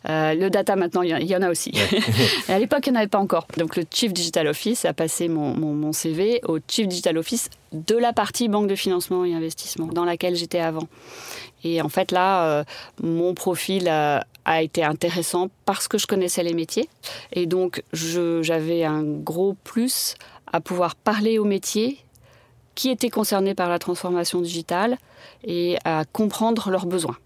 Euh, 0.09 0.35
le 0.35 0.51
Data, 0.51 0.75
maintenant, 0.75 1.03
il 1.03 1.11
y, 1.11 1.37
en 1.37 1.43
a 1.43 1.51
aussi. 1.51 1.73
à 2.49 2.59
l'époque, 2.59 2.87
il 2.87 2.93
n'y 2.93 2.99
en 2.99 3.01
avait 3.01 3.09
pas 3.09 3.19
encore. 3.19 3.47
Donc, 3.57 3.77
le 3.77 3.85
Chief 3.91 4.13
Digital 4.13 4.49
Office 4.49 4.85
a 4.85 4.93
passé 4.93 5.29
mon, 5.29 5.55
mon, 5.55 5.93
CV 5.93 6.41
au 6.47 6.59
Chief 6.67 6.89
Digital 6.89 7.19
Office 7.19 7.51
de 7.73 7.97
la 7.97 8.13
partie 8.13 8.49
banque 8.49 8.69
de 8.69 8.75
financement 8.75 9.25
et 9.25 9.35
investissement 9.35 9.87
dans 9.87 10.05
laquelle 10.05 10.35
j'étais 10.35 10.61
avant. 10.61 10.89
Et 11.63 11.81
en 11.81 11.89
fait, 11.89 12.11
là, 12.11 12.65
mon 13.03 13.33
profil 13.35 13.89
a, 13.89 14.25
été 14.61 14.85
intéressant 14.85 15.49
parce 15.65 15.89
que 15.89 15.99
je 15.99 16.07
connaissais 16.07 16.43
les 16.43 16.53
métiers. 16.53 16.89
Et 17.33 17.47
donc, 17.47 17.83
j'avais 17.93 18.85
un 18.85 19.03
gros 19.03 19.55
plus 19.65 20.15
à 20.53 20.61
pouvoir 20.61 20.95
parler 20.95 21.39
aux 21.39 21.45
métiers 21.45 22.04
qui 22.75 22.91
étaient 22.91 23.11
concernés 23.11 23.55
par 23.55 23.69
la 23.69 23.79
transformation 23.79 24.41
digitale 24.41 24.99
et 25.45 25.79
à 25.85 26.05
comprendre 26.05 26.71
leurs 26.71 26.87
besoins 26.87 27.17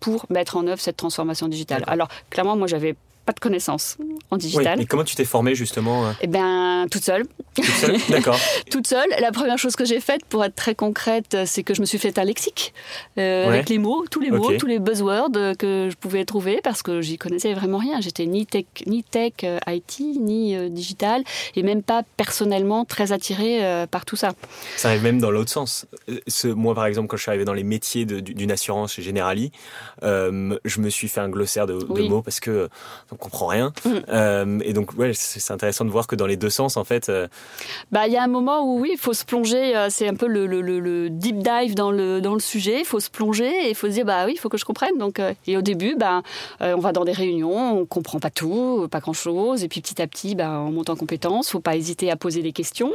pour 0.00 0.26
mettre 0.30 0.56
en 0.56 0.66
œuvre 0.66 0.80
cette 0.80 0.96
transformation 0.96 1.48
digitale. 1.48 1.84
Alors, 1.86 2.08
clairement, 2.30 2.56
moi, 2.56 2.66
j'avais 2.66 2.96
pas 3.30 3.34
de 3.34 3.40
connaissances 3.40 3.96
en 4.32 4.36
digital. 4.36 4.78
Oui, 4.78 4.82
et 4.82 4.86
comment 4.86 5.04
tu 5.04 5.14
t'es 5.14 5.24
formée 5.24 5.54
justement 5.54 6.06
euh 6.06 6.12
Eh 6.20 6.26
bien, 6.26 6.86
toute 6.90 7.04
seule. 7.04 7.24
Toute 7.54 7.64
seule, 7.64 7.96
d'accord. 8.08 8.38
toute 8.70 8.88
seule. 8.88 9.08
La 9.20 9.30
première 9.30 9.56
chose 9.56 9.76
que 9.76 9.84
j'ai 9.84 10.00
faite, 10.00 10.24
pour 10.28 10.44
être 10.44 10.56
très 10.56 10.74
concrète, 10.74 11.36
c'est 11.46 11.62
que 11.62 11.74
je 11.74 11.80
me 11.80 11.86
suis 11.86 11.98
fait 11.98 12.18
un 12.18 12.24
lexique 12.24 12.74
euh, 13.18 13.46
avec 13.46 13.68
les 13.68 13.78
mots, 13.78 14.04
tous 14.10 14.18
les 14.18 14.32
mots, 14.32 14.52
tous 14.58 14.66
les 14.66 14.80
buzzwords 14.80 15.30
que 15.58 15.88
je 15.90 15.96
pouvais 15.96 16.24
trouver 16.24 16.60
parce 16.64 16.82
que 16.82 17.00
j'y 17.00 17.18
connaissais 17.18 17.54
vraiment 17.54 17.78
rien. 17.78 18.00
J'étais 18.00 18.26
ni 18.26 18.46
tech, 18.46 18.64
ni 18.86 19.04
tech, 19.04 19.32
euh, 19.44 19.58
IT, 19.68 20.00
ni 20.00 20.70
digital, 20.70 21.22
et 21.54 21.62
même 21.62 21.84
pas 21.84 22.02
personnellement 22.16 22.84
très 22.84 23.12
attirée 23.12 23.86
par 23.92 24.04
tout 24.04 24.16
ça. 24.16 24.32
Ça 24.76 24.88
arrive 24.88 25.04
même 25.04 25.20
dans 25.20 25.30
l'autre 25.30 25.50
sens. 25.50 25.86
Ce, 26.26 26.48
moi, 26.48 26.74
par 26.74 26.86
exemple, 26.86 27.06
quand 27.06 27.16
je 27.16 27.22
suis 27.22 27.30
arrivé 27.30 27.44
dans 27.44 27.54
les 27.54 27.64
métiers 27.64 28.04
d'une 28.06 28.50
assurance 28.50 28.94
chez 28.94 29.02
Generali, 29.02 29.52
je 30.02 30.80
me 30.80 30.90
suis 30.90 31.06
fait 31.06 31.20
un 31.20 31.28
glossaire 31.28 31.68
de, 31.68 31.74
de 31.74 32.08
mots 32.08 32.22
parce 32.22 32.40
que 32.40 32.68
comprend 33.20 33.46
rien. 33.46 33.72
Mm. 33.84 34.62
et 34.64 34.72
donc, 34.72 34.92
ouais, 34.98 35.12
c'est 35.14 35.52
intéressant 35.52 35.84
de 35.84 35.90
voir 35.90 36.06
que 36.06 36.16
dans 36.16 36.26
les 36.26 36.36
deux 36.36 36.50
sens, 36.50 36.76
en 36.76 36.84
fait. 36.84 37.10
Bah, 37.92 38.06
il 38.06 38.12
y 38.12 38.16
a 38.16 38.22
un 38.22 38.28
moment 38.28 38.62
où 38.62 38.80
oui, 38.80 38.90
il 38.92 38.98
faut 38.98 39.12
se 39.12 39.24
plonger. 39.24 39.74
c'est 39.90 40.08
un 40.08 40.14
peu 40.14 40.26
le, 40.26 40.46
le, 40.46 40.60
le, 40.60 41.10
deep 41.10 41.38
dive 41.38 41.74
dans 41.74 41.90
le 41.90 42.20
dans 42.20 42.34
le 42.34 42.40
sujet. 42.40 42.80
Il 42.80 42.84
faut 42.84 43.00
se 43.00 43.10
plonger 43.10 43.50
et 43.66 43.70
il 43.70 43.74
faut 43.74 43.86
se 43.86 43.92
dire 43.92 44.04
bah 44.04 44.24
oui, 44.26 44.32
il 44.34 44.38
faut 44.38 44.48
que 44.48 44.58
je 44.58 44.64
comprenne. 44.64 44.96
Donc, 44.98 45.20
et 45.46 45.56
au 45.56 45.62
début, 45.62 45.96
bah, 45.96 46.22
on 46.60 46.78
va 46.78 46.92
dans 46.92 47.04
des 47.04 47.12
réunions, 47.12 47.80
on 47.80 47.86
comprend 47.86 48.20
pas 48.20 48.30
tout, 48.30 48.88
pas 48.90 49.00
grand 49.00 49.12
chose, 49.12 49.64
et 49.64 49.68
puis 49.68 49.80
petit 49.80 50.00
à 50.00 50.06
petit, 50.06 50.34
bah, 50.34 50.60
on 50.60 50.72
monte 50.72 50.90
en 50.90 50.96
compétence. 50.96 51.50
Faut 51.50 51.60
pas 51.60 51.76
hésiter 51.76 52.10
à 52.10 52.16
poser 52.16 52.42
des 52.42 52.52
questions. 52.52 52.92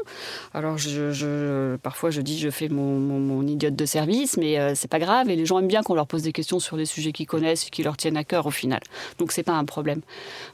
Alors, 0.54 0.78
je, 0.78 1.76
parfois, 1.78 2.10
je 2.10 2.22
dis, 2.22 2.40
je 2.40 2.50
fais 2.50 2.70
mon, 2.70 3.00
mon, 3.00 3.46
idiote 3.46 3.76
de 3.76 3.86
service, 3.86 4.38
mais 4.38 4.60
euh, 4.60 4.74
c'est 4.76 4.88
pas 4.88 5.00
grave. 5.00 5.30
Et 5.30 5.36
les 5.36 5.46
gens 5.46 5.60
aiment 5.60 5.68
bien 5.68 5.84
qu'on 5.84 5.96
leur 5.96 6.08
pose 6.08 6.24
des 6.24 6.32
questions 6.32 6.60
sur 6.60 6.78
des 6.78 6.86
sujets 6.86 7.12
qu'ils 7.12 7.28
connaissent 7.28 7.68
et 7.68 7.70
qui 7.70 7.84
leur 7.84 7.98
tiennent 7.98 8.18
à 8.18 8.24
cœur 8.24 8.46
au 8.46 8.52
final. 8.52 8.80
Donc, 9.20 9.32
c'est 9.32 9.44
pas 9.44 9.54
un 9.54 9.66
problème. 9.66 10.02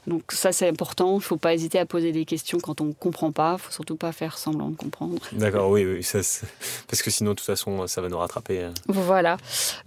Donc, 0.06 0.22
ça, 0.30 0.52
c'est 0.52 0.68
important. 0.68 1.16
Il 1.16 1.22
faut 1.22 1.36
pas 1.36 1.54
hésiter 1.54 1.78
à 1.78 1.86
poser 1.86 2.12
des 2.12 2.24
questions 2.24 2.58
quand 2.58 2.80
on 2.80 2.92
comprend 2.92 3.32
pas. 3.32 3.56
Il 3.58 3.62
faut 3.62 3.72
surtout 3.72 3.96
pas 3.96 4.12
faire 4.12 4.38
semblant 4.38 4.70
de 4.70 4.76
comprendre. 4.76 5.20
D'accord, 5.32 5.70
oui, 5.70 5.84
oui. 5.84 6.02
Ça, 6.02 6.20
parce 6.88 7.02
que 7.02 7.10
sinon, 7.10 7.30
de 7.30 7.36
toute 7.36 7.46
façon, 7.46 7.86
ça 7.86 8.00
va 8.00 8.08
nous 8.08 8.18
rattraper. 8.18 8.60
Euh. 8.60 8.70
Voilà. 8.88 9.36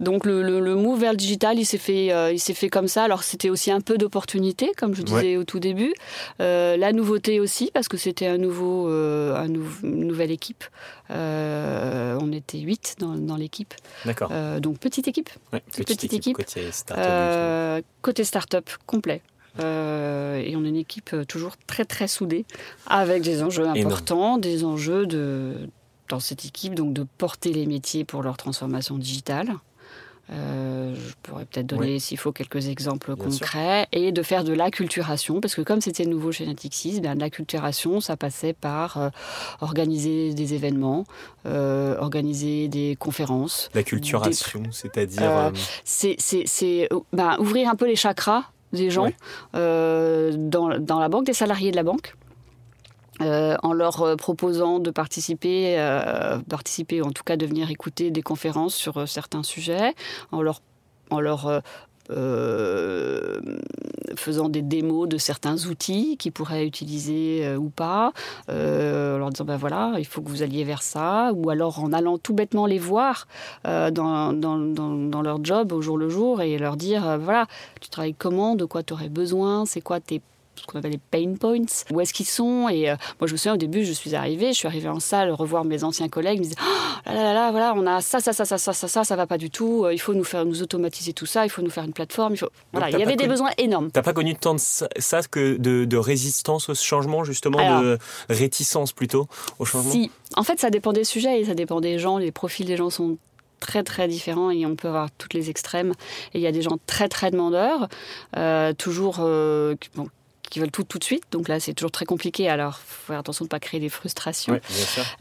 Donc, 0.00 0.26
le, 0.26 0.42
le, 0.42 0.74
move 0.74 1.00
vers 1.00 1.12
le 1.12 1.16
digital, 1.16 1.58
il 1.58 1.66
s'est 1.66 1.78
fait, 1.78 2.12
euh, 2.12 2.32
il 2.32 2.40
s'est 2.40 2.54
fait 2.54 2.68
comme 2.68 2.88
ça. 2.88 3.04
Alors, 3.04 3.22
c'était 3.22 3.50
aussi 3.50 3.70
un 3.70 3.80
peu 3.80 3.98
d'opportunité, 3.98 4.72
comme 4.76 4.94
je 4.94 5.02
disais 5.02 5.36
au 5.36 5.44
tout 5.44 5.60
début. 5.60 5.94
la 6.38 6.92
nouveauté 6.92 7.40
aussi, 7.40 7.70
parce 7.72 7.88
que 7.88 7.96
c'était 7.96 8.26
un 8.26 8.38
nouveau, 8.38 8.88
un 8.88 9.46
une 9.82 10.06
nouvelle 10.06 10.30
équipe. 10.30 10.64
Euh, 11.10 12.18
on 12.20 12.32
était 12.32 12.58
8 12.58 12.96
dans, 12.98 13.36
l'équipe. 13.36 13.74
D'accord. 14.04 14.30
Euh, 14.32 14.60
donc 14.60 14.78
petite 14.78 15.08
équipe. 15.08 15.30
petite, 15.72 16.12
équipe. 16.12 16.38
Euh, 16.92 17.80
côté 18.02 18.24
start-up 18.24 18.68
complet. 18.86 19.22
Et 19.58 20.56
on 20.56 20.64
est 20.64 20.68
une 20.68 20.76
équipe 20.76 21.14
toujours 21.28 21.56
très 21.66 21.84
très 21.84 22.08
soudée, 22.08 22.44
avec 22.86 23.22
des 23.22 23.42
enjeux 23.42 23.66
importants, 23.66 24.38
des 24.38 24.64
enjeux 24.64 25.06
de, 25.06 25.68
dans 26.08 26.20
cette 26.20 26.44
équipe, 26.44 26.74
donc 26.74 26.92
de 26.92 27.06
porter 27.18 27.52
les 27.52 27.66
métiers 27.66 28.04
pour 28.04 28.22
leur 28.22 28.36
transformation 28.36 28.98
digitale. 28.98 29.56
Euh, 30.32 30.94
je 30.96 31.14
pourrais 31.22 31.44
peut-être 31.44 31.66
donner, 31.66 32.00
s'il 32.00 32.18
faut, 32.18 32.32
quelques 32.32 32.66
exemples 32.66 33.14
concrets. 33.14 33.86
Et 33.92 34.10
de 34.10 34.22
faire 34.22 34.42
de 34.42 34.52
l'acculturation, 34.52 35.40
parce 35.40 35.54
que 35.54 35.62
comme 35.62 35.80
c'était 35.80 36.04
nouveau 36.04 36.32
chez 36.32 36.46
Natixis, 36.46 37.00
bien, 37.00 37.14
de 37.14 37.20
l'acculturation, 37.20 38.00
ça 38.00 38.16
passait 38.16 38.52
par 38.52 38.96
euh, 38.96 39.08
organiser 39.60 40.34
des 40.34 40.54
événements, 40.54 41.04
euh, 41.46 41.96
organiser 41.98 42.68
des 42.68 42.96
conférences. 42.98 43.70
L'acculturation, 43.74 44.64
c'est-à-dire 44.72 45.52
C'est 45.84 46.88
ben, 47.12 47.36
ouvrir 47.38 47.68
un 47.70 47.76
peu 47.76 47.86
les 47.86 47.96
chakras 47.96 48.50
des 48.72 48.90
gens 48.90 49.08
dans, 49.52 50.78
dans 50.78 50.98
la 50.98 51.08
banque, 51.08 51.26
des 51.26 51.32
salariés 51.32 51.70
de 51.70 51.76
la 51.76 51.82
banque. 51.82 52.14
Euh, 53.22 53.56
en 53.62 53.72
leur 53.72 54.02
euh, 54.02 54.16
proposant 54.16 54.78
de 54.78 54.90
participer, 54.90 55.78
euh, 55.78 56.38
participer 56.50 57.00
ou 57.00 57.06
en 57.06 57.12
tout 57.12 57.24
cas 57.24 57.38
de 57.38 57.46
venir 57.46 57.70
écouter 57.70 58.10
des 58.10 58.20
conférences 58.20 58.74
sur 58.74 59.08
certains 59.08 59.42
sujets, 59.42 59.94
en 60.32 60.42
leur, 60.42 60.60
en 61.08 61.20
leur 61.20 61.62
faisant 64.16 64.48
des 64.48 64.62
démos 64.62 65.08
de 65.08 65.18
certains 65.18 65.66
outils 65.66 66.16
qu'ils 66.16 66.32
pourraient 66.32 66.66
utiliser 66.66 67.56
ou 67.56 67.68
pas, 67.68 68.12
en 68.48 69.18
leur 69.18 69.30
disant 69.30 69.44
ben 69.44 69.56
voilà, 69.56 69.94
il 69.98 70.06
faut 70.06 70.22
que 70.22 70.28
vous 70.28 70.42
alliez 70.42 70.64
vers 70.64 70.82
ça, 70.82 71.32
ou 71.34 71.50
alors 71.50 71.82
en 71.82 71.92
allant 71.92 72.18
tout 72.18 72.34
bêtement 72.34 72.66
les 72.66 72.78
voir 72.78 73.26
dans, 73.64 74.32
dans, 74.32 74.58
dans, 74.58 75.22
leur 75.22 75.44
job 75.44 75.72
au 75.72 75.82
jour 75.82 75.98
le 75.98 76.08
jour 76.08 76.42
et 76.42 76.58
leur 76.58 76.76
dire 76.76 77.18
voilà, 77.18 77.46
tu 77.80 77.88
travailles 77.88 78.14
comment, 78.14 78.54
de 78.54 78.64
quoi 78.64 78.82
tu 78.82 78.92
aurais 78.92 79.08
besoin, 79.08 79.66
c'est 79.66 79.80
quoi 79.80 80.00
tes 80.00 80.20
ce 80.60 80.66
qu'on 80.66 80.78
appelle 80.78 80.92
les 80.92 80.98
pain 80.98 81.34
points. 81.38 81.64
Où 81.92 82.00
est-ce 82.00 82.12
qu'ils 82.12 82.26
sont 82.26 82.68
Et 82.68 82.90
euh, 82.90 82.96
moi, 83.20 83.26
je 83.26 83.32
me 83.32 83.36
souviens 83.36 83.54
au 83.54 83.58
début, 83.58 83.84
je 83.84 83.92
suis 83.92 84.14
arrivée, 84.14 84.48
je 84.48 84.58
suis 84.58 84.68
arrivée 84.68 84.88
en 84.88 85.00
salle 85.00 85.30
revoir 85.30 85.64
mes 85.64 85.84
anciens 85.84 86.08
collègues, 86.08 86.36
ils 86.36 86.40
me 86.40 86.44
disaient 86.44 86.56
oh 86.60 87.10
là 87.10 87.14
là 87.14 87.32
là, 87.32 87.50
voilà, 87.50 87.74
on 87.76 87.86
a 87.86 88.00
ça, 88.00 88.20
ça, 88.20 88.32
ça, 88.32 88.44
ça, 88.44 88.58
ça, 88.58 88.72
ça, 88.72 88.88
ça, 88.88 89.04
ça 89.04 89.16
va 89.16 89.26
pas 89.26 89.38
du 89.38 89.50
tout. 89.50 89.84
Euh, 89.84 89.92
il 89.92 90.00
faut 90.00 90.14
nous 90.14 90.24
faire 90.24 90.44
nous 90.44 90.62
automatiser 90.62 91.12
tout 91.12 91.26
ça. 91.26 91.44
Il 91.44 91.50
faut 91.50 91.62
nous 91.62 91.70
faire 91.70 91.84
une 91.84 91.92
plateforme. 91.92 92.34
Il 92.34 92.38
faut 92.38 92.50
voilà, 92.72 92.90
il 92.90 92.98
y 92.98 93.02
avait 93.02 93.16
des 93.16 93.28
besoins 93.28 93.50
énormes. 93.58 93.90
T'as 93.90 94.02
pas 94.02 94.12
connu 94.12 94.34
tant 94.34 94.54
de 94.54 94.60
ça, 94.60 94.88
que 95.30 95.56
de, 95.56 95.84
de, 95.84 95.96
résistance 95.96 96.68
au 96.68 96.74
changement 96.74 97.24
justement, 97.24 97.82
de 97.82 97.98
réticence 98.28 98.92
plutôt 98.92 99.28
au 99.58 99.64
changement? 99.64 99.90
Si, 99.90 100.10
en 100.36 100.42
fait, 100.42 100.60
ça 100.60 100.70
dépend 100.70 100.92
des 100.92 101.04
sujets 101.04 101.40
et 101.40 101.44
ça 101.44 101.54
dépend 101.54 101.80
des 101.80 101.98
gens. 101.98 102.18
Les 102.18 102.32
profils 102.32 102.66
des 102.66 102.76
gens 102.76 102.90
sont 102.90 103.18
très 103.60 103.82
très 103.82 104.06
différents 104.08 104.50
et 104.50 104.66
on 104.66 104.76
peut 104.76 104.88
avoir 104.88 105.10
toutes 105.10 105.34
les 105.34 105.50
extrêmes. 105.50 105.92
Et 106.34 106.38
il 106.38 106.40
y 106.40 106.46
a 106.46 106.52
des 106.52 106.62
gens 106.62 106.78
très 106.86 107.08
très 107.08 107.30
demandeurs, 107.30 107.88
euh, 108.36 108.72
toujours 108.72 109.16
bon, 109.16 110.08
qui 110.50 110.60
veulent 110.60 110.70
tout 110.70 110.84
tout 110.84 110.98
de 110.98 111.04
suite. 111.04 111.24
Donc 111.30 111.48
là, 111.48 111.60
c'est 111.60 111.74
toujours 111.74 111.90
très 111.90 112.04
compliqué. 112.04 112.48
Alors, 112.48 112.78
faut 112.78 113.12
faire 113.12 113.20
attention 113.20 113.44
de 113.44 113.48
ne 113.48 113.50
pas 113.50 113.60
créer 113.60 113.80
des 113.80 113.88
frustrations. 113.88 114.60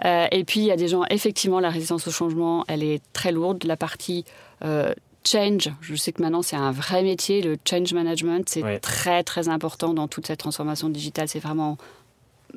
Euh, 0.04 0.28
et 0.32 0.44
puis, 0.44 0.62
il 0.62 0.66
y 0.66 0.72
a 0.72 0.76
des 0.76 0.88
gens, 0.88 1.04
effectivement, 1.10 1.60
la 1.60 1.70
résistance 1.70 2.08
au 2.08 2.12
changement, 2.12 2.64
elle 2.68 2.84
est 2.84 3.02
très 3.14 3.32
lourde. 3.32 3.64
La 3.64 3.78
partie 3.78 4.26
euh, 4.64 4.94
change, 5.26 5.72
je 5.82 5.96
sais 5.96 6.12
que 6.12 6.22
maintenant, 6.22 6.42
c'est 6.42 6.56
un 6.56 6.72
vrai 6.72 7.04
métier. 7.04 7.42
Le 7.42 7.58
change 7.68 7.94
management, 7.94 8.48
c'est 8.48 8.80
très, 8.80 9.24
très 9.24 9.50
important 9.50 9.94
dans 9.94 10.08
toute 10.08 10.28
cette 10.28 10.40
transformation 10.40 10.90
digitale. 10.90 11.28
C'est 11.28 11.40
vraiment 11.40 11.78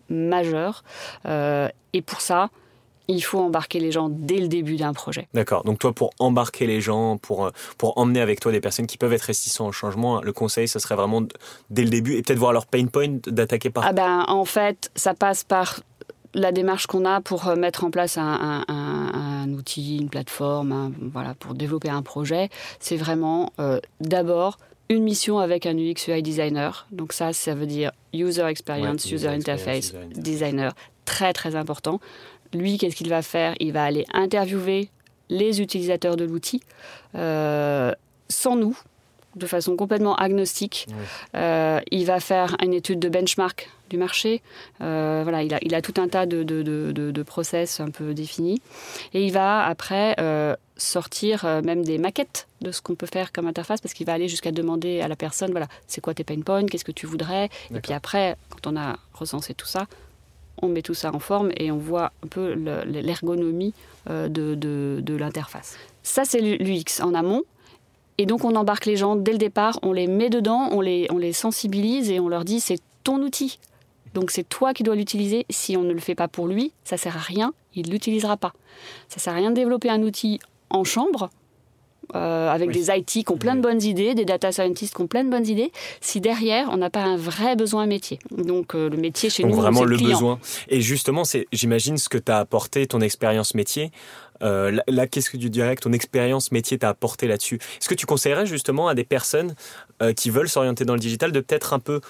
majeur. 0.08 0.84
Euh, 1.26 1.68
et 1.92 2.02
pour 2.02 2.20
ça, 2.20 2.50
il 3.08 3.22
faut 3.22 3.38
embarquer 3.38 3.80
les 3.80 3.90
gens 3.90 4.08
dès 4.10 4.38
le 4.38 4.48
début 4.48 4.76
d'un 4.76 4.92
projet. 4.92 5.28
D'accord. 5.32 5.64
Donc 5.64 5.78
toi, 5.78 5.92
pour 5.92 6.10
embarquer 6.18 6.66
les 6.66 6.80
gens, 6.80 7.16
pour, 7.16 7.46
euh, 7.46 7.50
pour 7.78 7.96
emmener 7.98 8.20
avec 8.20 8.38
toi 8.40 8.52
des 8.52 8.60
personnes 8.60 8.86
qui 8.86 8.98
peuvent 8.98 9.12
être 9.12 9.22
réticents 9.22 9.66
au 9.66 9.72
changement, 9.72 10.20
le 10.20 10.32
conseil, 10.32 10.68
ce 10.68 10.78
serait 10.78 10.94
vraiment 10.94 11.22
dès 11.70 11.82
le 11.82 11.88
début 11.88 12.16
et 12.16 12.22
peut-être 12.22 12.38
voir 12.38 12.52
leur 12.52 12.66
pain 12.66 12.86
point, 12.86 13.18
d'attaquer 13.26 13.70
par... 13.70 13.84
Ah 13.86 13.92
ben, 13.92 14.24
en 14.28 14.44
fait, 14.44 14.90
ça 14.94 15.14
passe 15.14 15.42
par 15.42 15.80
la 16.34 16.52
démarche 16.52 16.86
qu'on 16.86 17.06
a 17.06 17.22
pour 17.22 17.48
euh, 17.48 17.56
mettre 17.56 17.84
en 17.84 17.90
place 17.90 18.18
un, 18.18 19.52
outil, 19.52 19.96
une 19.96 20.10
plateforme, 20.10 20.92
voilà, 21.12 21.34
pour 21.34 21.54
développer 21.54 21.88
un 21.88 22.02
projet. 22.02 22.50
C'est 22.78 22.96
vraiment 22.96 23.52
euh, 23.58 23.80
d'abord 24.00 24.58
une 24.90 25.02
mission 25.02 25.38
avec 25.38 25.66
un 25.66 25.76
UX 25.76 26.08
UI 26.08 26.22
designer. 26.22 26.86
Donc 26.92 27.12
ça, 27.12 27.32
ça 27.32 27.54
veut 27.54 27.66
dire 27.66 27.92
user 28.12 28.44
experience, 28.44 29.10
user, 29.10 29.28
interface, 29.28 29.94
designer. 30.14 30.74
Très 31.04 31.32
très 31.32 31.56
important. 31.56 32.00
Lui, 32.54 32.78
qu'est-ce 32.78 32.96
qu'il 32.96 33.08
va 33.08 33.22
faire? 33.22 33.54
Il 33.60 33.72
va 33.72 33.84
aller 33.84 34.06
interviewer 34.12 34.90
les 35.30 35.60
utilisateurs 35.60 36.16
de 36.16 36.24
l'outil 36.24 36.62
euh, 37.14 37.92
sans 38.28 38.56
nous, 38.56 38.76
de 39.36 39.46
façon 39.46 39.76
complètement 39.76 40.16
agnostique. 40.16 40.86
Euh, 41.36 41.80
il 41.90 42.06
va 42.06 42.20
faire 42.20 42.56
une 42.62 42.74
étude 42.74 42.98
de 42.98 43.08
benchmark 43.08 43.70
du 43.90 43.96
marché. 43.96 44.42
Euh, 44.80 45.20
voilà, 45.22 45.42
il 45.42 45.54
a, 45.54 45.58
il 45.62 45.74
a, 45.74 45.82
tout 45.82 45.94
un 45.98 46.08
tas 46.08 46.26
de, 46.26 46.42
de, 46.42 46.62
de, 46.92 47.22
process 47.22 47.80
un 47.80 47.90
peu 47.90 48.14
définis. 48.14 48.60
Et 49.14 49.24
il 49.24 49.32
va 49.32 49.64
après 49.64 50.16
sortir 50.76 51.44
même 51.64 51.82
des 51.82 51.98
maquettes 51.98 52.46
de 52.60 52.70
ce 52.70 52.80
qu'on 52.80 52.94
peut 52.94 53.06
faire 53.06 53.32
comme 53.32 53.46
interface 53.46 53.80
parce 53.80 53.94
qu'il 53.94 54.06
va 54.06 54.12
aller 54.12 54.28
jusqu'à 54.28 54.52
demander 54.52 55.00
à 55.00 55.08
la 55.08 55.16
personne, 55.16 55.50
voilà, 55.50 55.66
c'est 55.86 56.00
quoi 56.00 56.14
tes 56.14 56.24
pain 56.24 56.40
points, 56.40 56.66
qu'est-ce 56.66 56.84
que 56.84 56.92
tu 56.92 57.06
voudrais? 57.06 57.48
Et 57.74 57.80
puis 57.80 57.92
après, 57.92 58.36
quand 58.50 58.66
on 58.72 58.76
a 58.76 58.96
recensé 59.12 59.54
tout 59.54 59.66
ça, 59.66 59.86
on 60.62 60.68
met 60.68 60.82
tout 60.82 60.94
ça 60.94 61.14
en 61.14 61.18
forme 61.18 61.50
et 61.56 61.70
on 61.70 61.78
voit 61.78 62.12
un 62.24 62.28
peu 62.28 62.52
l'ergonomie 62.52 63.74
euh, 64.10 64.28
de, 64.28 65.16
l'interface. 65.16 65.76
Ça, 66.02 66.24
c'est 66.24 66.40
l'UX 66.40 67.02
en 67.02 67.14
amont. 67.14 67.42
Et 68.18 68.26
donc, 68.26 68.44
on 68.44 68.54
embarque 68.56 68.86
les 68.86 68.96
gens 68.96 69.16
dès 69.16 69.32
le 69.32 69.38
départ, 69.38 69.78
on 69.82 69.92
les 69.92 70.06
met 70.06 70.30
dedans, 70.30 70.68
on 70.72 70.80
les, 70.80 71.06
on 71.10 71.18
les 71.18 71.32
sensibilise 71.32 72.10
et 72.10 72.18
on 72.18 72.28
leur 72.28 72.44
dit 72.44 72.60
c'est 72.60 72.80
ton 73.04 73.22
outil. 73.22 73.58
Donc, 74.14 74.30
c'est 74.30 74.48
toi 74.48 74.74
qui 74.74 74.82
dois 74.82 74.96
l'utiliser. 74.96 75.46
Si 75.50 75.76
on 75.76 75.82
ne 75.82 75.92
le 75.92 76.00
fait 76.00 76.14
pas 76.14 76.28
pour 76.28 76.48
lui, 76.48 76.72
ça 76.84 76.96
sert 76.96 77.16
à 77.16 77.20
rien, 77.20 77.52
il 77.74 77.86
ne 77.86 77.92
l'utilisera 77.92 78.36
pas. 78.36 78.52
Ça 79.08 79.20
sert 79.20 79.32
à 79.32 79.36
rien 79.36 79.50
de 79.50 79.54
développer 79.54 79.90
un 79.90 80.02
outil 80.02 80.40
en 80.70 80.84
chambre 80.84 81.30
euh, 82.14 82.50
avec 82.50 82.70
des 82.70 82.90
IT 82.90 83.06
qui 83.06 83.24
ont 83.28 83.36
plein 83.36 83.54
de 83.54 83.60
bonnes 83.60 83.82
idées, 83.82 84.14
des 84.14 84.24
data 84.24 84.50
scientists 84.50 84.94
qui 84.94 85.02
ont 85.02 85.06
plein 85.06 85.24
de 85.24 85.30
bonnes 85.30 85.46
idées, 85.46 85.72
si 86.00 86.20
derrière 86.20 86.68
on 86.72 86.76
n'a 86.78 86.90
pas 86.90 87.02
un 87.02 87.16
vrai 87.16 87.56
besoin 87.56 87.86
métier. 87.86 88.18
Donc 88.30 88.74
euh, 88.74 88.88
le 88.88 88.96
métier 88.96 89.30
chez 89.30 89.42
Donc 89.42 89.52
nous, 89.52 89.58
vraiment 89.58 89.84
le, 89.84 89.96
besoin. 89.96 90.38
Et 90.68 90.80
justement, 90.80 91.24
c'est, 91.24 91.46
j'imagine, 91.52 91.98
ce 91.98 92.08
que 92.08 92.18
tu 92.18 92.32
as 92.32 92.38
apporté, 92.38 92.86
ton 92.86 93.00
expérience 93.00 93.54
métier. 93.54 93.90
Euh, 94.42 94.78
là, 94.86 95.06
qu'est-ce 95.06 95.30
que 95.30 95.36
tu 95.36 95.50
dirais 95.50 95.74
que 95.74 95.82
ton 95.82 95.92
expérience 95.92 96.52
métier 96.52 96.78
t'a 96.78 96.88
apporté 96.88 97.26
là-dessus? 97.26 97.56
Est-ce 97.56 97.88
que 97.88 97.94
tu 97.94 98.06
conseillerais 98.06 98.46
justement 98.46 98.88
à 98.88 98.94
des 98.94 99.04
personnes 99.04 99.54
qui 100.16 100.30
veulent 100.30 100.48
s'orienter 100.48 100.84
dans 100.84 100.94
le 100.94 101.00
digital 101.00 101.32
de 101.32 101.40
peut-être 101.40 101.72
un 101.72 101.80
peu 101.80 102.00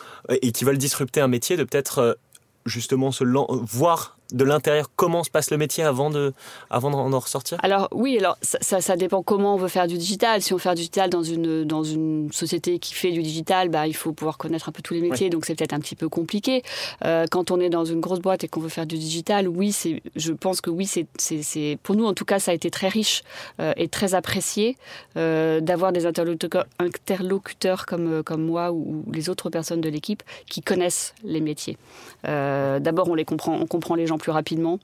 et 0.43 0.52
qui 0.52 0.64
veulent 0.64 0.76
disrupter 0.76 1.23
un 1.23 1.28
métier, 1.28 1.57
de 1.57 1.64
peut-être 1.64 2.19
justement 2.67 3.12
se 3.12 3.25
voir 3.25 4.18
de 4.33 4.45
l'intérieur 4.45 4.91
comment 4.95 5.25
se 5.25 5.31
passe 5.31 5.51
le 5.51 5.57
métier 5.57 5.85
avant 5.85 6.11
de 6.11 6.33
avant 6.71 6.91
d'en 6.91 7.19
ressortir? 7.19 7.59
Alors 7.63 7.89
oui, 7.93 8.19
alors 8.19 8.37
ça, 8.43 8.81
ça, 8.81 8.97
dépend 8.97 9.23
comment 9.23 9.55
on 9.55 9.57
veut 9.57 9.69
faire 9.69 9.87
du 9.87 9.97
digital. 9.97 10.43
Si 10.43 10.53
on 10.53 10.57
veut 10.57 10.63
faire 10.63 10.75
du 10.75 10.81
digital 10.81 11.09
dans 11.09 11.23
une 11.23 11.65
dans 11.65 11.83
une 11.83 12.31
société 12.33 12.79
qui 12.79 12.95
fait 12.95 13.11
du 13.11 13.23
digital, 13.23 13.69
bah 13.69 13.87
il 13.87 13.95
faut 13.95 14.13
pouvoir 14.13 14.37
connaître 14.37 14.69
un 14.69 14.73
peu 14.73 14.83
tous 14.83 14.95
les 14.95 15.01
métiers, 15.01 15.31
donc 15.31 15.47
c'est 15.47 15.55
peut-être 15.55 15.73
un 15.73 15.81
petit 15.81 15.95
peu 15.95 16.09
compliqué. 16.09 16.63
Euh, 17.05 17.25
quand 17.31 17.51
on 17.51 17.61
est 17.61 17.71
dans 17.71 17.85
une 17.85 18.01
grosse 18.01 18.21
boîte 18.21 18.45
et 18.45 18.49
qu'on 18.49 18.61
veut 18.61 18.69
faire 18.69 18.87
du 18.87 18.99
digital, 18.99 19.49
oui, 19.49 19.73
c'est 19.73 20.03
je 20.15 20.33
pense 20.33 20.61
que 20.61 20.71
oui, 20.71 20.87
c'est 20.87 21.07
c'est 21.19 21.79
pour 21.83 21.97
nous 21.97 22.05
en 22.05 22.15
tout 22.15 22.25
cas 22.25 22.39
ça 22.39 22.51
a 22.51 22.55
été 22.55 22.71
très 22.71 22.89
riche 22.89 23.23
euh, 23.61 23.73
et 23.77 23.89
très 23.89 24.15
apprécié 24.15 24.77
euh, 25.17 25.61
d'avoir 25.61 25.93
des 25.93 26.05
interlocuteurs, 26.05 26.67
interlocuteurs 26.79 27.87
comme 27.87 28.23
comme 28.23 28.45
moi 28.45 28.73
ou, 28.73 29.05
ou 29.07 29.13
les 29.13 29.31
autres 29.31 29.49
personnes 29.49 29.81
de 29.81 29.89
l'équipe 29.89 30.23
qui 30.47 30.61
connaissent 30.61 31.15
les 31.25 31.41
métiers. 31.41 31.79
D'abord, 32.25 33.09
on 33.09 33.15
les 33.15 33.25
comprend, 33.25 33.55
on 33.55 33.67
comprend 33.67 33.95
les 33.95 34.07
gens 34.07 34.18
plus 34.19 34.33
rapidement. 34.33 34.79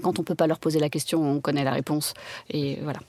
Quand 0.00 0.18
on 0.18 0.22
ne 0.22 0.26
peut 0.26 0.34
pas 0.34 0.46
leur 0.46 0.58
poser 0.58 0.78
la 0.78 0.88
question, 0.88 1.22
on 1.22 1.40
connaît 1.40 1.64
la 1.64 1.72
réponse. 1.72 2.14
Et 2.50 2.78
voilà. 2.82 3.00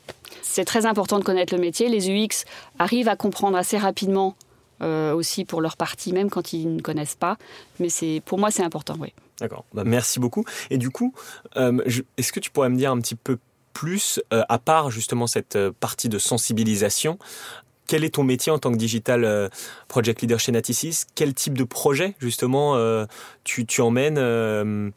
C'est 0.41 0.65
très 0.65 0.85
important 0.85 1.19
de 1.19 1.23
connaître 1.23 1.53
le 1.53 1.61
métier. 1.61 1.87
Les 1.87 2.09
UX 2.09 2.45
arrivent 2.79 3.07
à 3.07 3.15
comprendre 3.15 3.57
assez 3.57 3.77
rapidement 3.77 4.35
euh, 4.81 5.13
aussi 5.13 5.45
pour 5.45 5.61
leur 5.61 5.77
partie, 5.77 6.11
même 6.11 6.29
quand 6.29 6.51
ils 6.51 6.75
ne 6.75 6.81
connaissent 6.81 7.15
pas. 7.15 7.37
Mais 7.79 7.89
c'est, 7.89 8.21
pour 8.25 8.37
moi, 8.37 8.51
c'est 8.51 8.63
important, 8.63 8.95
oui. 8.99 9.13
D'accord. 9.39 9.65
Bah, 9.73 9.83
merci 9.85 10.19
beaucoup. 10.19 10.43
Et 10.69 10.77
du 10.77 10.89
coup, 10.89 11.13
euh, 11.55 11.79
est-ce 12.17 12.33
que 12.33 12.39
tu 12.39 12.51
pourrais 12.51 12.69
me 12.69 12.75
dire 12.75 12.91
un 12.91 12.99
petit 12.99 13.15
peu 13.15 13.37
plus, 13.71 14.21
euh, 14.33 14.43
à 14.49 14.59
part 14.59 14.91
justement 14.91 15.25
cette 15.25 15.57
partie 15.79 16.09
de 16.09 16.19
sensibilisation, 16.19 17.17
quel 17.87 18.03
est 18.03 18.15
ton 18.15 18.23
métier 18.23 18.51
en 18.51 18.59
tant 18.59 18.71
que 18.71 18.77
digital 18.77 19.49
project 19.87 20.21
leader 20.21 20.39
chez 20.39 20.51
Natisys? 20.51 21.03
Quel 21.15 21.33
type 21.33 21.57
de 21.57 21.65
projet 21.65 22.15
justement 22.19 22.77
tu, 23.43 23.65
tu 23.65 23.81
emmènes 23.81 24.93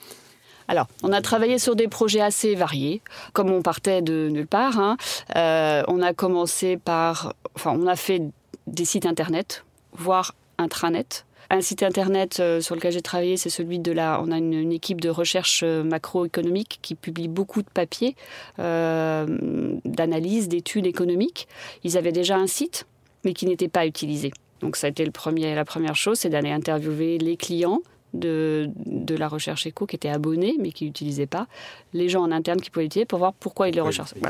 alors, 0.68 0.86
on 1.02 1.12
a 1.12 1.20
travaillé 1.20 1.58
sur 1.58 1.76
des 1.76 1.88
projets 1.88 2.20
assez 2.20 2.54
variés, 2.54 3.02
comme 3.32 3.50
on 3.50 3.62
partait 3.62 4.02
de 4.02 4.28
nulle 4.30 4.46
part. 4.46 4.78
Hein. 4.78 4.96
Euh, 5.36 5.82
on 5.88 6.02
a 6.02 6.12
commencé 6.12 6.76
par, 6.76 7.34
enfin, 7.54 7.76
on 7.78 7.86
a 7.86 7.96
fait 7.96 8.22
des 8.66 8.84
sites 8.84 9.06
internet, 9.06 9.64
voire 9.92 10.34
intranet. 10.58 11.24
Un 11.48 11.60
site 11.60 11.84
internet 11.84 12.40
euh, 12.40 12.60
sur 12.60 12.74
lequel 12.74 12.90
j'ai 12.90 13.02
travaillé, 13.02 13.36
c'est 13.36 13.50
celui 13.50 13.78
de 13.78 13.92
la. 13.92 14.20
On 14.20 14.32
a 14.32 14.38
une, 14.38 14.72
équipe 14.72 15.00
de 15.00 15.08
recherche 15.08 15.62
euh, 15.62 15.84
macroéconomique 15.84 16.80
qui 16.82 16.96
publie 16.96 17.28
beaucoup 17.28 17.62
de 17.62 17.70
papiers 17.72 18.16
d'analyse, 18.58 20.48
d'études 20.48 20.86
économiques. 20.86 21.46
Ils 21.84 21.96
avaient 21.96 22.10
déjà 22.10 22.36
un 22.36 22.48
site, 22.48 22.86
mais 23.24 23.32
qui 23.32 23.46
n'était 23.46 23.68
pas 23.68 23.86
utilisé. 23.86 24.32
Donc 24.60 24.74
ça 24.74 24.88
a 24.88 24.90
été 24.90 25.04
le 25.04 25.12
premier, 25.12 25.54
la 25.54 25.64
première 25.64 25.94
chose, 25.94 26.18
c'est 26.18 26.30
d'aller 26.30 26.50
interviewer 26.50 27.18
les 27.18 27.36
clients, 27.36 27.82
de, 28.18 28.70
de, 28.86 29.14
la 29.14 29.28
recherche 29.28 29.66
éco 29.66 29.86
qui 29.86 29.96
étaient 29.96 30.08
abonnés 30.08 30.56
mais 30.58 30.72
qui 30.72 30.84
n'utilisaient 30.84 31.26
pas, 31.26 31.46
les 31.92 32.08
gens 32.08 32.22
en 32.22 32.32
interne 32.32 32.60
qui 32.60 32.70
pouvaient 32.70 32.84
l'utiliser 32.84 33.06
pour 33.06 33.18
voir 33.18 33.32
pourquoi 33.32 33.68
ils 33.68 33.74
le 33.74 33.82
recherchaient. 33.82 34.20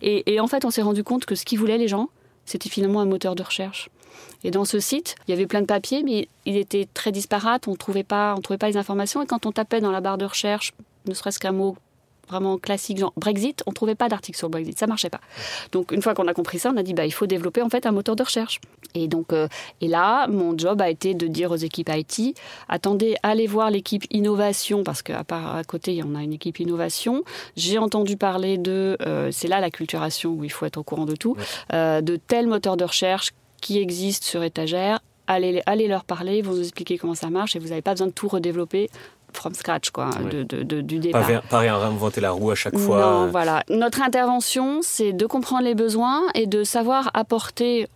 Et, 0.00 0.34
et, 0.34 0.40
en 0.40 0.46
fait, 0.46 0.64
on 0.64 0.70
s'est 0.70 0.82
rendu 0.82 1.04
compte 1.04 1.24
que 1.24 1.34
ce 1.34 1.44
qu'ils 1.44 1.58
voulaient 1.58 1.78
les 1.78 1.88
gens, 1.88 2.08
c'était 2.44 2.68
finalement 2.68 3.00
un 3.00 3.06
moteur 3.06 3.34
de 3.34 3.42
recherche. 3.42 3.88
Et 4.44 4.50
dans 4.50 4.64
ce 4.64 4.80
site, 4.80 5.14
il 5.26 5.30
y 5.30 5.34
avait 5.34 5.46
plein 5.46 5.60
de 5.60 5.66
papiers, 5.66 6.02
mais 6.02 6.28
il 6.44 6.56
était 6.56 6.88
très 6.92 7.12
disparate, 7.12 7.68
on 7.68 7.72
ne 7.72 7.76
trouvait 7.76 8.02
pas 8.02 8.36
les 8.64 8.76
informations. 8.76 9.22
Et 9.22 9.26
quand 9.26 9.46
on 9.46 9.52
tapait 9.52 9.80
dans 9.80 9.92
la 9.92 10.00
barre 10.00 10.18
de 10.18 10.24
recherche, 10.24 10.72
ne 11.06 11.14
serait-ce 11.14 11.38
qu'un 11.38 11.52
mot 11.52 11.76
vraiment 12.28 12.58
classique, 12.58 12.98
genre 12.98 13.12
Brexit, 13.16 13.62
on 13.66 13.72
trouvait 13.72 13.94
pas 13.94 14.08
d'article 14.08 14.38
sur 14.38 14.48
le 14.48 14.52
Brexit, 14.52 14.78
ça 14.78 14.86
marchait 14.86 15.10
pas. 15.10 15.20
Donc 15.72 15.92
une 15.92 16.02
fois 16.02 16.14
qu'on 16.14 16.28
a 16.28 16.34
compris 16.34 16.58
ça, 16.58 16.70
on 16.72 16.76
a 16.76 16.82
dit 16.82 16.94
bah 16.94 17.06
il 17.06 17.12
faut 17.12 17.26
développer 17.26 17.62
en 17.62 17.68
fait 17.68 17.86
un 17.86 17.92
moteur 17.92 18.16
de 18.16 18.22
recherche. 18.22 18.60
Et 18.94 19.08
donc 19.08 19.32
euh, 19.32 19.48
et 19.80 19.88
là, 19.88 20.26
mon 20.28 20.56
job 20.56 20.80
a 20.80 20.90
été 20.90 21.14
de 21.14 21.26
dire 21.26 21.50
aux 21.50 21.56
équipes 21.56 21.90
IT, 21.92 22.36
attendez, 22.68 23.16
allez 23.22 23.46
voir 23.46 23.70
l'équipe 23.70 24.04
innovation 24.10 24.84
parce 24.84 25.02
qu'à 25.02 25.24
part 25.24 25.56
à 25.56 25.64
côté, 25.64 26.00
on 26.04 26.14
a 26.14 26.22
une 26.22 26.32
équipe 26.32 26.60
innovation. 26.60 27.24
J'ai 27.56 27.78
entendu 27.78 28.16
parler 28.16 28.58
de, 28.58 28.96
euh, 29.06 29.30
c'est 29.32 29.48
là 29.48 29.60
la 29.60 29.70
culturation 29.70 30.30
où 30.30 30.44
il 30.44 30.50
faut 30.50 30.66
être 30.66 30.78
au 30.78 30.82
courant 30.82 31.06
de 31.06 31.16
tout, 31.16 31.36
euh, 31.72 32.00
de 32.00 32.16
tel 32.16 32.46
moteur 32.46 32.76
de 32.76 32.84
recherche 32.84 33.30
qui 33.60 33.78
existe 33.78 34.24
sur 34.24 34.42
étagère. 34.42 35.00
Allez, 35.28 35.62
allez 35.66 35.86
leur 35.86 36.04
parler, 36.04 36.38
ils 36.38 36.44
vont 36.44 36.52
vous 36.52 36.60
expliquer 36.60 36.98
comment 36.98 37.14
ça 37.14 37.30
marche 37.30 37.54
et 37.54 37.58
vous 37.58 37.68
n'avez 37.68 37.82
pas 37.82 37.92
besoin 37.92 38.08
de 38.08 38.12
tout 38.12 38.28
redévelopper 38.28 38.90
from 39.36 39.54
scratch, 39.54 39.90
quoi, 39.90 40.10
de, 40.30 40.42
de, 40.42 40.80
du 40.80 40.98
départ. 40.98 41.26
Pas, 41.26 41.40
pas 41.40 41.58
réinventer 41.58 42.20
la 42.20 42.30
roue 42.30 42.50
à 42.50 42.54
chaque 42.54 42.76
fois. 42.76 43.00
Non, 43.00 43.26
voilà. 43.30 43.62
Notre 43.68 44.02
intervention, 44.02 44.80
c'est 44.82 45.12
de 45.12 45.26
comprendre 45.26 45.64
les 45.64 45.74
besoins 45.74 46.22
et 46.34 46.46
de 46.46 46.64
savoir 46.64 47.10
apporter 47.14 47.88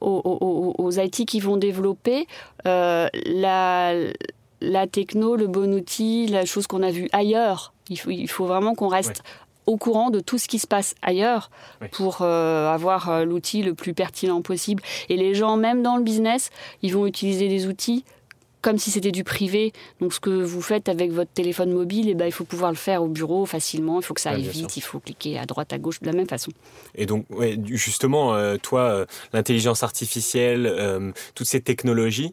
aux, 0.00 0.74
aux, 0.78 0.90
IT 0.90 1.26
qui 1.26 1.40
vont 1.40 1.56
développer 1.56 2.26
euh, 2.66 3.08
la, 3.26 3.92
la 4.60 4.86
techno, 4.86 5.36
le 5.36 5.46
bon 5.46 5.72
outil, 5.74 6.26
la 6.26 6.44
chose 6.44 6.66
qu'on 6.66 6.82
a 6.82 6.90
vue 6.90 7.08
ailleurs. 7.12 7.72
Il 7.88 7.98
faut, 7.98 8.10
il 8.10 8.28
faut 8.28 8.46
vraiment 8.46 8.74
qu'on 8.74 8.88
reste 8.88 9.22
au 9.66 9.76
courant 9.76 10.10
de 10.10 10.20
tout 10.20 10.38
ce 10.38 10.46
qui 10.46 10.58
se 10.58 10.66
passe 10.66 10.94
ailleurs 11.02 11.50
pour 11.92 12.18
euh, 12.20 12.72
avoir 12.72 13.08
euh, 13.08 13.24
l'outil 13.24 13.62
le 13.62 13.74
plus 13.74 13.94
pertinent 13.94 14.42
possible. 14.42 14.82
Et 15.08 15.16
les 15.16 15.34
gens, 15.34 15.56
même 15.56 15.82
dans 15.82 15.96
le 15.96 16.02
business, 16.02 16.50
ils 16.82 16.92
vont 16.92 17.06
utiliser 17.06 17.48
des 17.48 17.66
outils 17.66 18.04
comme 18.64 18.78
si 18.78 18.90
c'était 18.90 19.12
du 19.12 19.24
privé. 19.24 19.74
Donc 20.00 20.14
ce 20.14 20.20
que 20.20 20.30
vous 20.30 20.62
faites 20.62 20.88
avec 20.88 21.12
votre 21.12 21.30
téléphone 21.30 21.70
mobile, 21.70 22.08
eh 22.08 22.14
ben, 22.14 22.24
il 22.24 22.32
faut 22.32 22.44
pouvoir 22.44 22.70
le 22.70 22.78
faire 22.78 23.02
au 23.02 23.08
bureau 23.08 23.44
facilement, 23.44 24.00
il 24.00 24.04
faut 24.04 24.14
que 24.14 24.22
ça 24.22 24.30
aille 24.30 24.48
vite, 24.48 24.78
il 24.78 24.80
faut 24.80 25.00
cliquer 25.00 25.38
à 25.38 25.44
droite, 25.44 25.74
à 25.74 25.78
gauche 25.78 26.00
de 26.00 26.06
la 26.06 26.14
même 26.14 26.26
façon. 26.26 26.50
Et 26.94 27.04
donc, 27.04 27.26
justement, 27.66 28.34
euh, 28.34 28.56
toi, 28.56 28.80
euh, 28.80 29.06
l'intelligence 29.34 29.82
artificielle, 29.82 30.66
euh, 30.66 31.12
toutes 31.34 31.46
ces 31.46 31.60
technologies, 31.60 32.32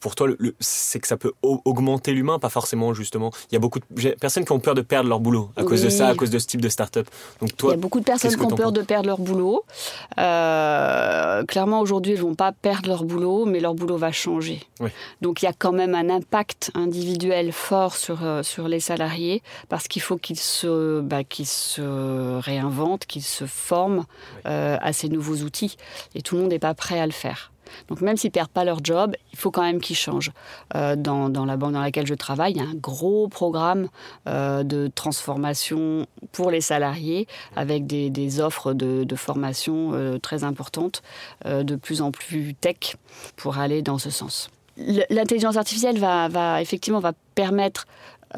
pour 0.00 0.14
toi, 0.14 0.28
c'est 0.58 1.00
que 1.00 1.06
ça 1.06 1.16
peut 1.16 1.32
augmenter 1.40 2.12
l'humain, 2.12 2.38
pas 2.38 2.50
forcément 2.50 2.92
justement. 2.92 3.30
Il 3.50 3.54
y 3.54 3.56
a 3.56 3.58
beaucoup 3.58 3.78
de 3.78 4.10
personnes 4.10 4.44
qui 4.44 4.52
ont 4.52 4.60
peur 4.60 4.74
de 4.74 4.82
perdre 4.82 5.08
leur 5.08 5.20
boulot 5.20 5.52
à 5.56 5.64
cause 5.64 5.82
de 5.82 5.88
ça, 5.88 6.08
à 6.08 6.14
cause 6.14 6.28
de 6.28 6.38
ce 6.38 6.46
type 6.46 6.60
de 6.60 6.68
start-up. 6.68 7.08
Donc 7.40 7.56
toi, 7.56 7.70
il 7.70 7.76
y 7.76 7.78
a 7.78 7.80
beaucoup 7.80 7.98
de 7.98 8.04
personnes 8.04 8.36
qui 8.36 8.42
ont 8.42 8.48
peur 8.48 8.72
de 8.72 8.82
perdre 8.82 9.06
leur 9.06 9.18
boulot. 9.18 9.64
clairement, 10.16 11.80
aujourd'hui, 11.80 12.12
elles 12.12 12.20
vont 12.20 12.34
pas 12.34 12.52
perdre 12.52 12.88
leur 12.88 13.04
boulot, 13.04 13.46
mais 13.46 13.58
leur 13.58 13.72
boulot 13.74 13.96
va 13.96 14.12
changer. 14.12 14.60
Donc 15.22 15.40
il 15.40 15.46
y 15.46 15.48
a 15.48 15.54
quand 15.60 15.72
même 15.72 15.94
un 15.94 16.08
impact 16.08 16.72
individuel 16.74 17.52
fort 17.52 17.94
sur, 17.94 18.24
euh, 18.24 18.42
sur 18.42 18.66
les 18.66 18.80
salariés 18.80 19.42
parce 19.68 19.88
qu'il 19.88 20.00
faut 20.00 20.16
qu'ils 20.16 20.40
se, 20.40 21.00
bah, 21.02 21.22
qu'ils 21.22 21.46
se 21.46 22.40
réinventent, 22.40 23.04
qu'ils 23.04 23.22
se 23.22 23.44
forment 23.44 24.06
euh, 24.46 24.78
à 24.80 24.92
ces 24.94 25.10
nouveaux 25.10 25.36
outils. 25.42 25.76
Et 26.14 26.22
tout 26.22 26.34
le 26.34 26.40
monde 26.40 26.50
n'est 26.50 26.58
pas 26.58 26.72
prêt 26.74 26.98
à 26.98 27.04
le 27.04 27.12
faire. 27.12 27.52
Donc 27.88 28.00
même 28.00 28.16
s'ils 28.16 28.30
perdent 28.30 28.50
pas 28.50 28.64
leur 28.64 28.82
job, 28.82 29.14
il 29.32 29.38
faut 29.38 29.50
quand 29.50 29.62
même 29.62 29.80
qu'ils 29.80 29.96
changent. 29.96 30.32
Euh, 30.74 30.96
dans, 30.96 31.28
dans, 31.28 31.44
la 31.44 31.58
banque 31.58 31.74
dans 31.74 31.82
laquelle 31.82 32.06
je 32.06 32.14
travaille, 32.14 32.52
il 32.52 32.56
y 32.56 32.66
a 32.66 32.68
un 32.68 32.74
gros 32.74 33.28
programme 33.28 33.88
de 34.26 34.90
transformation 34.94 36.06
pour 36.32 36.50
les 36.50 36.62
salariés 36.62 37.28
avec 37.54 37.86
des, 37.86 38.08
des 38.08 38.40
offres 38.40 38.72
de, 38.72 39.04
de 39.04 39.14
formation 39.14 40.18
très 40.20 40.42
importantes, 40.42 41.02
de 41.44 41.76
plus 41.76 42.00
en 42.00 42.10
plus 42.10 42.54
tech, 42.54 42.96
pour 43.36 43.58
aller 43.58 43.82
dans 43.82 43.98
ce 43.98 44.10
sens 44.10 44.50
l'intelligence 45.10 45.56
artificielle 45.56 45.98
va, 45.98 46.60
effectivement 46.60 47.00
va 47.00 47.12
permettre 47.34 47.86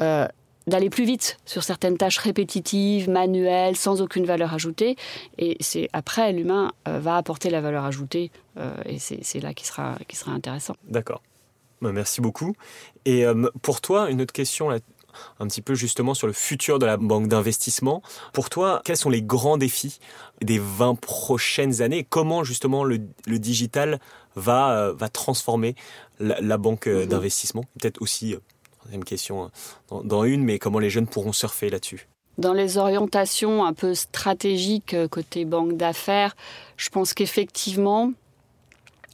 euh, 0.01 0.27
d'aller 0.65 0.89
plus 0.89 1.05
vite 1.05 1.39
sur 1.45 1.63
certaines 1.63 1.97
tâches 1.97 2.17
répétitives, 2.19 3.09
manuelles, 3.09 3.75
sans 3.75 4.01
aucune 4.01 4.25
valeur 4.25 4.53
ajoutée. 4.53 4.95
Et 5.37 5.57
c'est 5.59 5.89
après 5.91 6.31
l'humain 6.31 6.71
euh, 6.87 6.99
va 6.99 7.17
apporter 7.17 7.49
la 7.49 7.61
valeur 7.61 7.83
ajoutée, 7.83 8.31
euh, 8.57 8.73
et 8.85 8.97
c'est 8.99 9.39
là 9.39 9.53
qui 9.53 9.65
sera, 9.65 9.97
qui 10.07 10.15
sera 10.15 10.31
intéressant. 10.31 10.75
D'accord. 10.87 11.21
Bah, 11.81 11.91
merci 11.91 12.21
beaucoup. 12.21 12.55
Et 13.05 13.25
pour 13.61 13.81
toi, 13.81 14.09
une 14.09 14.21
autre 14.21 14.31
question 14.31 14.71
un 15.39 15.47
petit 15.47 15.61
peu 15.61 15.75
justement 15.75 16.13
sur 16.13 16.27
le 16.27 16.33
futur 16.33 16.79
de 16.79 16.85
la 16.85 16.95
banque 16.95 17.27
d'investissement. 17.27 18.01
Pour 18.31 18.49
toi, 18.49 18.81
quels 18.85 18.97
sont 18.97 19.09
les 19.09 19.21
grands 19.21 19.57
défis 19.57 19.99
des 20.41 20.59
20 20.59 20.95
prochaines 20.95 21.81
années 21.81 22.05
Comment 22.09 22.45
justement 22.45 22.85
le, 22.85 22.99
digital 23.27 23.99
va, 24.35 24.93
va 24.93 25.09
transformer 25.09 25.75
la, 26.19 26.57
banque 26.57 26.87
euh, 26.87 27.05
d'investissement. 27.05 27.63
Peut-être 27.79 28.01
aussi, 28.01 28.35
euh, 28.35 28.99
question 29.01 29.49
euh, 29.91 30.01
dans, 30.03 30.23
une, 30.23 30.43
mais 30.43 30.59
comment 30.59 30.79
les 30.79 30.89
jeunes 30.89 31.07
pourront 31.07 31.33
surfer 31.33 31.69
là-dessus? 31.69 32.07
Dans 32.37 32.53
les 32.53 32.77
orientations 32.77 33.63
un 33.63 33.73
peu 33.73 33.93
stratégiques 33.93 34.95
côté 35.11 35.45
banque 35.45 35.77
d'affaires, 35.77 36.35
je 36.77 36.89
pense 36.89 37.13
qu'effectivement, 37.13 38.11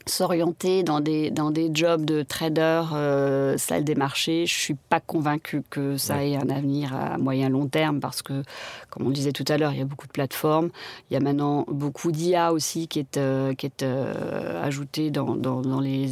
s'orienter 0.05 0.83
dans 0.83 0.99
des, 0.99 1.31
dans 1.31 1.51
des 1.51 1.69
jobs 1.73 2.05
de 2.05 2.23
trader, 2.23 2.83
euh, 2.93 3.57
salle 3.57 3.83
des 3.83 3.95
marchés, 3.95 4.45
je 4.45 4.53
suis 4.53 4.73
pas 4.73 4.99
convaincue 4.99 5.61
que 5.69 5.97
ça 5.97 6.25
ait 6.25 6.35
un 6.35 6.49
avenir 6.49 6.95
à 6.95 7.17
moyen 7.17 7.49
long 7.49 7.67
terme 7.67 7.99
parce 7.99 8.21
que, 8.21 8.43
comme 8.89 9.07
on 9.07 9.11
disait 9.11 9.31
tout 9.31 9.45
à 9.47 9.57
l'heure, 9.57 9.71
il 9.71 9.79
y 9.79 9.81
a 9.81 9.85
beaucoup 9.85 10.07
de 10.07 10.11
plateformes. 10.11 10.69
Il 11.09 11.13
y 11.13 11.17
a 11.17 11.19
maintenant 11.19 11.65
beaucoup 11.67 12.11
d'IA 12.11 12.51
aussi 12.53 12.87
qui 12.87 12.99
est, 12.99 13.17
euh, 13.17 13.53
qui 13.53 13.65
est 13.65 13.83
euh, 13.83 14.63
ajouté 14.63 15.11
dans, 15.11 15.35
dans, 15.35 15.61
dans 15.61 15.79
les, 15.79 16.09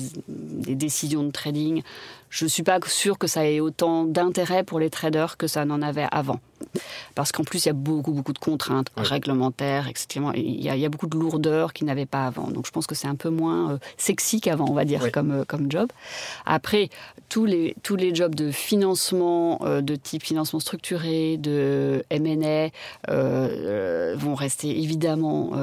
les, 0.66 0.76
décisions 0.76 1.24
de 1.24 1.32
trading. 1.32 1.82
Je 2.30 2.46
suis 2.46 2.64
pas 2.64 2.80
sûre 2.86 3.18
que 3.18 3.28
ça 3.28 3.48
ait 3.48 3.60
autant 3.60 4.04
d'intérêt 4.04 4.64
pour 4.64 4.80
les 4.80 4.90
traders 4.90 5.38
que 5.38 5.48
ça 5.48 5.66
n'en 5.66 5.82
avait 5.82 6.08
avant. 6.12 6.40
Parce 7.18 7.32
qu'en 7.32 7.44
plus, 7.44 7.66
il 7.66 7.70
y 7.70 7.72
a 7.72 7.74
beaucoup, 7.74 8.12
beaucoup 8.12 8.32
de 8.32 8.38
contraintes 8.38 8.90
réglementaires, 8.96 9.88
etc. 9.88 10.24
Il 10.36 10.62
y, 10.62 10.70
a, 10.70 10.76
il 10.76 10.82
y, 10.82 10.86
a, 10.86 10.90
beaucoup 10.90 11.08
de 11.08 11.18
lourdeur 11.18 11.74
qu'ils 11.74 11.88
n'avaient 11.88 12.06
pas 12.06 12.28
avant. 12.28 12.52
Donc 12.52 12.68
je 12.68 12.72
pense 12.72 12.86
que 12.86 12.94
c'est 12.94 13.08
un 13.08 13.16
peu 13.16 13.30
moins 13.30 13.72
euh, 13.72 13.78
sexy 13.98 14.40
qu'avant, 14.40 14.68
on 14.70 14.76
va 14.76 14.86
dire, 14.86 15.12
comme, 15.12 15.32
euh, 15.32 15.44
comme 15.44 15.72
job. 15.72 15.90
Après, 16.46 16.92
tous 17.28 17.46
les, 17.46 17.76
tous 17.82 17.96
les 17.96 18.14
jobs 18.14 18.36
de 18.36 18.52
financement, 18.52 19.58
euh, 19.64 19.82
de 19.82 19.96
type 19.96 20.22
financement 20.22 20.60
structuré, 20.60 21.38
de 21.38 22.06
M&A, 22.12 22.70
vont 24.16 24.36
rester 24.36 24.80
évidemment 24.80 25.54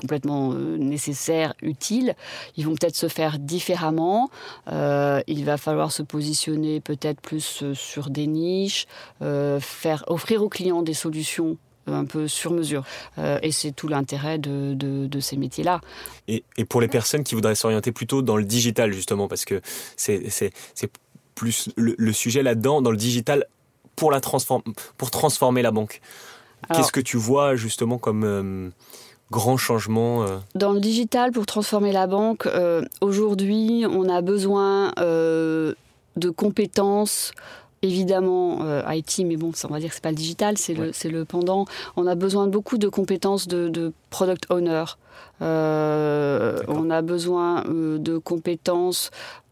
complètement 0.00 0.54
nécessaires, 0.54 1.54
utiles. 1.62 2.14
Ils 2.56 2.66
vont 2.66 2.74
peut-être 2.74 2.96
se 2.96 3.08
faire 3.08 3.38
différemment. 3.38 4.30
il 4.70 5.44
va 5.44 5.56
falloir 5.56 5.92
se 5.92 6.02
positionner 6.02 6.80
peut-être 6.80 7.20
plus 7.20 7.64
sur 7.74 8.10
des 8.10 8.26
niches, 8.26 8.86
faire 9.20 10.04
offrir 10.06 10.42
aux 10.42 10.48
clients 10.48 10.82
des 10.82 10.94
solutions 10.94 11.58
un 11.94 12.04
peu 12.04 12.28
sur 12.28 12.52
mesure. 12.52 12.84
Euh, 13.18 13.38
et 13.42 13.52
c'est 13.52 13.72
tout 13.72 13.88
l'intérêt 13.88 14.38
de, 14.38 14.74
de, 14.74 15.20
ces 15.20 15.36
métiers-là. 15.36 15.80
Et, 16.28 16.44
et, 16.56 16.64
pour 16.64 16.80
les 16.80 16.88
personnes 16.88 17.24
qui 17.24 17.34
voudraient 17.34 17.54
s'orienter 17.54 17.92
plutôt 17.92 18.22
dans 18.22 18.36
le 18.36 18.44
digital, 18.44 18.92
justement, 18.92 19.28
parce 19.28 19.44
que 19.44 19.60
c'est 19.96 20.30
plus 21.34 21.68
le, 21.76 22.12
sujet 22.12 22.42
là-dedans, 22.42 22.82
dans 22.82 22.90
le 22.90 22.96
digital, 22.96 23.46
pour, 23.96 24.10
la 24.10 24.20
transform 24.20 24.62
pour 24.96 25.10
transformer 25.10 25.62
la 25.62 25.70
banque. 25.70 26.00
Qu'est-ce 26.74 26.92
que 26.92 27.00
tu 27.00 27.16
vois 27.16 27.56
justement 27.56 27.98
comme... 27.98 28.24
Euh, 28.24 28.70
grand 29.30 29.56
changement 29.56 30.22
euh 30.22 30.38
Dans 30.54 30.72
le 30.72 30.80
digital, 30.80 31.32
pour 31.32 31.46
transformer 31.46 31.92
la 31.92 32.06
banque, 32.06 32.48
aujourd'hui, 33.00 33.84
on 33.88 34.08
a 34.08 34.22
besoin 34.22 34.92
de 34.96 36.30
compétences 36.30 37.32
évidemment 37.82 38.58
euh, 38.62 38.82
IT, 38.88 39.24
mais 39.24 39.36
bon, 39.36 39.52
ça, 39.52 39.68
on 39.70 39.72
va 39.72 39.80
dire 39.80 39.88
que 39.90 39.94
c'est 39.94 40.02
pas 40.02 40.10
le 40.10 40.16
digital, 40.16 40.58
c'est 40.58 40.74
le, 40.74 40.92
le, 41.04 41.24
pendant. 41.24 41.66
On 41.96 42.06
a 42.06 42.14
besoin 42.14 42.46
de 42.46 42.52
beaucoup 42.52 42.78
de 42.78 42.88
compétences 42.88 43.46
de, 43.48 43.68
de 43.68 43.92
product 44.10 44.46
owner. 44.50 44.84
Euh, 45.42 46.58
on 46.68 46.90
a 46.90 47.02
besoin 47.02 47.64
euh, 47.66 47.98
de 47.98 48.18
compétences 48.18 49.10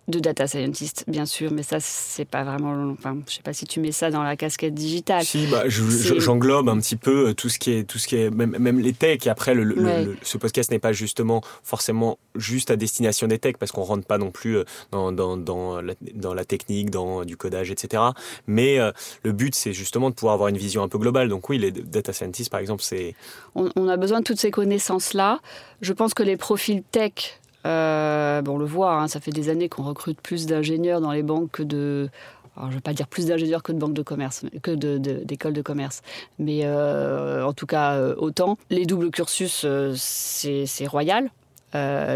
de 0.09 0.21
data 0.21 0.47
scientist, 0.47 1.05
bien 1.09 1.27
sûr, 1.27 1.51
mais 1.51 1.65
ça, 1.65 1.79
c'est 1.81 2.25
pas 2.25 2.45
vraiment. 2.45 2.93
Enfin, 2.93 3.17
je 3.29 3.35
sais 3.35 3.43
pas 3.43 3.53
si 3.53 3.65
tu 3.65 3.81
mets 3.81 3.93
ça 3.93 4.11
dans 4.11 4.23
la 4.23 4.37
casquette 4.37 4.75
digitale. 4.75 5.25
Si, 5.25 5.47
bah, 5.47 5.65
j'englobe 5.67 6.69
un 6.69 6.79
petit 6.79 6.97
peu 6.97 7.29
euh, 7.29 7.35
tout 7.35 7.49
ce 7.49 7.59
qui 7.59 7.73
est, 7.73 7.85
tout 7.85 7.99
ce 7.99 8.07
qui 8.07 8.17
est 8.17 8.31
même, 8.31 8.57
même 8.59 8.79
les 8.79 8.93
techs. 8.93 9.27
Et 9.27 9.31
après, 9.31 9.55
le, 9.55 10.17
ce 10.23 10.39
podcast 10.39 10.71
n'est 10.71 10.79
pas 10.79 10.93
justement 10.93 11.43
forcément 11.65 12.19
juste 12.37 12.71
à 12.71 12.77
destination 12.77 13.27
des 13.27 13.39
techs, 13.39 13.59
parce 13.59 13.73
qu'on 13.73 13.83
rentre 13.83 14.07
pas 14.07 14.19
non 14.19 14.31
plus 14.31 14.59
euh, 14.59 14.65
dans, 14.93 15.11
dans, 15.11 15.37
dans, 15.37 15.81
la, 15.81 15.95
dans 16.15 16.35
la 16.35 16.45
technique, 16.45 16.91
dans 16.91 17.25
du 17.25 17.37
codage, 17.37 17.73
etc. 17.73 18.03
Mais 18.47 18.79
euh, 18.79 18.93
le 19.25 19.33
but, 19.33 19.55
c'est 19.57 19.73
justement 19.73 20.11
de 20.11 20.15
pouvoir 20.15 20.35
avoir 20.35 20.49
une 20.49 20.59
vision 20.59 20.85
un 20.85 20.89
peu 20.89 20.99
globale. 20.99 21.29
Donc 21.29 21.49
oui, 21.49 21.59
les 21.59 21.73
data 21.73 22.13
scientists, 22.13 22.51
par 22.51 22.61
exemple, 22.61 22.85
c'est. 22.85 23.17
On, 23.57 23.71
on 23.75 23.89
a 23.89 23.97
besoin 23.97 24.21
de 24.21 24.25
toutes 24.25 24.41
ces 24.41 24.53
connaissances-là. 24.53 25.41
Je 25.81 25.93
pense 25.93 26.15
que 26.15 26.23
les 26.23 26.37
profils 26.37 26.83
tech 26.93 27.41
euh, 27.67 28.43
bon, 28.43 28.55
on 28.55 28.59
le 28.59 28.65
voit, 28.65 28.95
hein, 28.95 29.09
ça 29.09 29.21
fait 29.21 29.33
des 29.33 29.49
années 29.49 29.69
qu'on 29.69 29.83
recrute 29.83 30.21
plus 30.21 30.47
d'ingénieurs 30.47 31.01
dans 31.01 31.13
les 31.13 31.23
banques 31.23 31.51
que 31.51 31.63
de. 31.63 32.09
Alors, 32.57 32.71
je 32.71 32.75
ne 32.75 32.79
vais 32.79 32.83
pas 32.83 32.95
dire 32.95 33.07
plus 33.07 33.27
d'ingénieurs 33.27 33.63
que 33.63 33.73
de 33.73 33.79
banques 33.79 33.93
de 33.93 34.03
commerce, 34.03 34.45
que 34.63 34.71
d'écoles 34.71 35.53
de, 35.53 35.63
commerce, 35.63 36.01
mais 36.39 36.61
euh, 36.65 37.45
en 37.45 37.53
tout 37.53 37.67
cas 37.67 37.95
euh, 37.95 38.15
autant. 38.17 38.57
Les 38.71 38.87
doubles 38.87 39.11
cursus, 39.11 39.67
c'est 39.97 40.87
royal. 40.87 41.29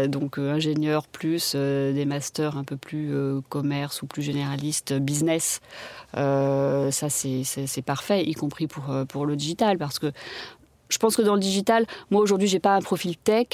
donc 0.07 0.39
ingénieur 0.39 1.05
plus 1.07 1.55
des 1.55 2.05
masters 2.05 2.57
un 2.57 2.63
peu 2.63 2.77
plus 2.77 3.13
commerce 3.49 4.01
ou 4.01 4.07
plus 4.07 4.23
généraliste 4.23 4.93
business, 4.93 5.61
ça 6.15 7.09
c'est 7.09 7.83
parfait, 7.85 8.23
y 8.23 8.33
compris 8.33 8.65
pour, 8.65 8.85
pour 9.07 9.27
le 9.27 9.35
digital, 9.35 9.77
parce 9.77 9.99
que 9.99 10.11
je 10.91 10.97
pense 10.97 11.15
que 11.15 11.21
dans 11.21 11.35
le 11.35 11.39
digital, 11.39 11.85
moi 12.09 12.21
aujourd'hui, 12.21 12.47
j'ai 12.47 12.59
pas 12.59 12.75
un 12.75 12.81
profil 12.81 13.17
tech. 13.17 13.47